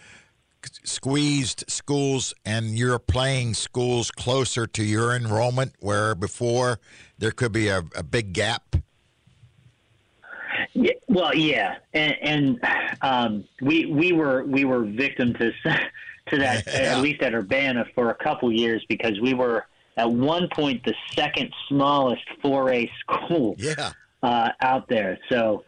squeezed 0.84 1.64
schools 1.68 2.34
and 2.44 2.76
you're 2.76 2.98
playing 2.98 3.54
schools 3.54 4.10
closer 4.10 4.66
to 4.66 4.84
your 4.84 5.14
enrollment 5.16 5.72
where 5.80 6.14
before 6.14 6.78
there 7.18 7.30
could 7.30 7.52
be 7.52 7.68
a, 7.68 7.82
a 7.96 8.02
big 8.02 8.34
gap. 8.34 8.76
Yeah, 10.72 10.92
well, 11.08 11.34
yeah, 11.34 11.76
and, 11.94 12.16
and 12.22 12.60
um, 13.02 13.44
we 13.60 13.86
we 13.86 14.12
were 14.12 14.44
we 14.44 14.64
were 14.64 14.84
victim 14.84 15.34
to 15.34 15.52
to 16.28 16.36
that 16.38 16.64
Yeah. 16.66 16.96
at 16.96 17.00
least 17.02 17.22
at 17.22 17.34
Urbana 17.34 17.84
for 17.94 18.10
a 18.10 18.14
couple 18.14 18.52
years 18.52 18.84
because 18.88 19.20
we 19.20 19.34
were 19.34 19.66
at 19.96 20.10
one 20.10 20.48
point 20.54 20.84
the 20.84 20.94
second 21.14 21.52
smallest 21.68 22.22
4A 22.44 22.88
school 23.00 23.54
Yeah, 23.58 23.92
uh, 24.22 24.50
out 24.60 24.88
there. 24.88 25.18
So, 25.28 25.64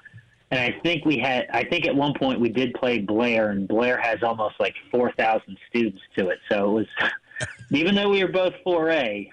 and 0.50 0.61
I 0.61 0.78
think 0.83 1.05
we 1.05 1.18
had, 1.18 1.48
I 1.52 1.64
think 1.64 1.87
at 1.87 1.94
one 1.94 2.14
point 2.14 2.40
we 2.40 2.48
did 2.48 2.72
play 2.74 2.98
Blair, 3.00 3.50
and 3.50 3.66
Blair 3.66 3.98
has 4.00 4.22
almost 4.22 4.55
like 4.61 4.74
4,000 4.90 5.59
students 5.68 6.00
to 6.16 6.28
it. 6.28 6.38
So 6.50 6.70
it 6.70 6.72
was, 6.72 6.87
even 7.72 7.94
though 7.94 8.09
we 8.11 8.22
were 8.24 8.31
both 8.31 8.55
4A, 8.64 9.28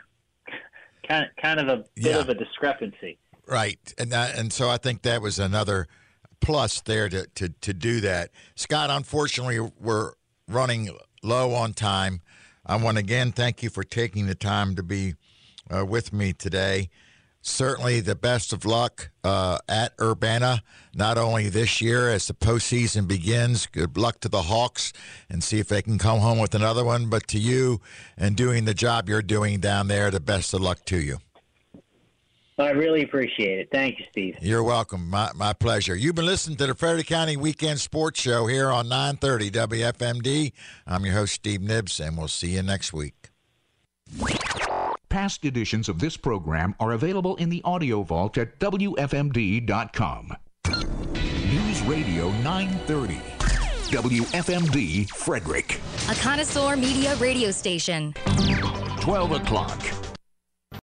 kind 1.08 1.26
of, 1.26 1.30
kind 1.42 1.60
of 1.60 1.68
a 1.68 1.78
bit 1.96 2.06
Yeah. 2.16 2.20
of 2.20 2.30
a 2.30 2.34
discrepancy. 2.34 3.18
Right, 3.50 3.80
and 3.98 4.12
that, 4.12 4.38
and 4.38 4.54
so 4.54 4.70
I 4.70 4.78
think 4.78 5.02
that 5.04 5.22
was 5.22 5.40
another 5.40 5.88
plus 6.42 6.82
there 6.82 7.10
to, 7.10 7.28
to 7.36 7.50
to 7.50 7.74
do 7.74 8.02
that. 8.02 8.32
Scott, 8.56 8.90
unfortunately, 8.90 9.60
we're 9.80 10.14
running 10.48 10.90
low 11.24 11.54
on 11.54 11.74
time. 11.74 12.22
I 12.66 12.76
want 12.78 12.98
to 12.98 13.00
again 13.00 13.32
thank 13.32 13.64
you 13.64 13.70
for 13.70 13.84
taking 13.84 14.28
the 14.28 14.36
time 14.36 14.76
to 14.76 14.84
be 14.84 15.16
uh, 15.70 15.86
with 15.86 16.14
me 16.14 16.34
today. 16.34 16.90
Certainly, 17.42 18.02
the 18.02 18.16
best 18.16 18.52
of 18.52 18.66
luck 18.66 19.12
uh, 19.24 19.60
at 19.70 19.94
Urbana, 20.00 20.62
not 20.94 21.18
only 21.18 21.48
this 21.48 21.80
year 21.80 22.10
as 22.10 22.28
the 22.28 22.34
postseason 22.34 23.08
begins. 23.08 23.66
Good 23.66 23.98
luck 23.98 24.20
to 24.22 24.30
the 24.30 24.44
Hawks 24.44 24.92
and 25.30 25.42
see 25.42 25.60
if 25.60 25.70
they 25.70 25.82
can 25.82 25.98
come 25.98 26.20
home 26.20 26.40
with 26.40 26.54
another 26.54 26.84
one. 26.84 27.10
But 27.10 27.28
to 27.30 27.40
you 27.40 27.80
and 28.18 28.36
doing 28.36 28.66
the 28.66 28.74
job 28.74 29.08
you're 29.08 29.22
doing 29.22 29.62
down 29.62 29.88
there, 29.88 30.12
the 30.12 30.20
best 30.20 30.54
of 30.54 30.60
luck 30.60 30.84
to 30.86 31.00
you. 31.00 31.20
I 32.60 32.72
really 32.72 33.04
appreciate 33.04 33.60
it. 33.60 33.70
Thank 33.72 34.00
you, 34.00 34.06
Steve. 34.12 34.38
You're 34.42 34.64
welcome. 34.64 35.10
My, 35.10 35.32
my 35.34 35.54
pleasure. 35.54 35.96
You've 35.96 36.16
been 36.16 36.26
listening 36.26 36.58
to 36.58 36.68
the 36.68 36.76
Frederick 36.76 37.08
County 37.08 37.38
Weekend 37.38 37.80
Sports 37.80 38.20
Show 38.20 38.48
here 38.48 38.70
on 38.70 38.90
930 38.90 39.52
WFMD. 39.52 40.52
I'm 40.86 41.06
your 41.06 41.16
host, 41.16 41.34
Steve 41.34 41.62
Nibbs, 41.62 42.00
and 42.00 42.18
we'll 42.18 42.28
see 42.28 42.52
you 42.52 42.64
next 42.64 42.92
week. 42.92 43.30
Past 45.10 45.46
editions 45.46 45.90
of 45.90 46.00
this 46.00 46.18
program 46.18 46.76
are 46.80 46.92
available 46.92 47.36
in 47.38 47.50
the 47.50 47.62
audio 47.64 48.04
vault 48.04 48.38
at 48.38 48.60
WFMD.com. 48.60 50.34
News 50.68 51.82
Radio 51.84 52.30
930. 52.44 53.16
WFMD 53.90 55.10
Frederick. 55.10 55.80
A 56.10 56.16
connoisseur 56.16 56.76
media 56.76 57.16
radio 57.16 57.50
station. 57.50 58.14
12 59.02 59.32
o'clock. 59.32 60.09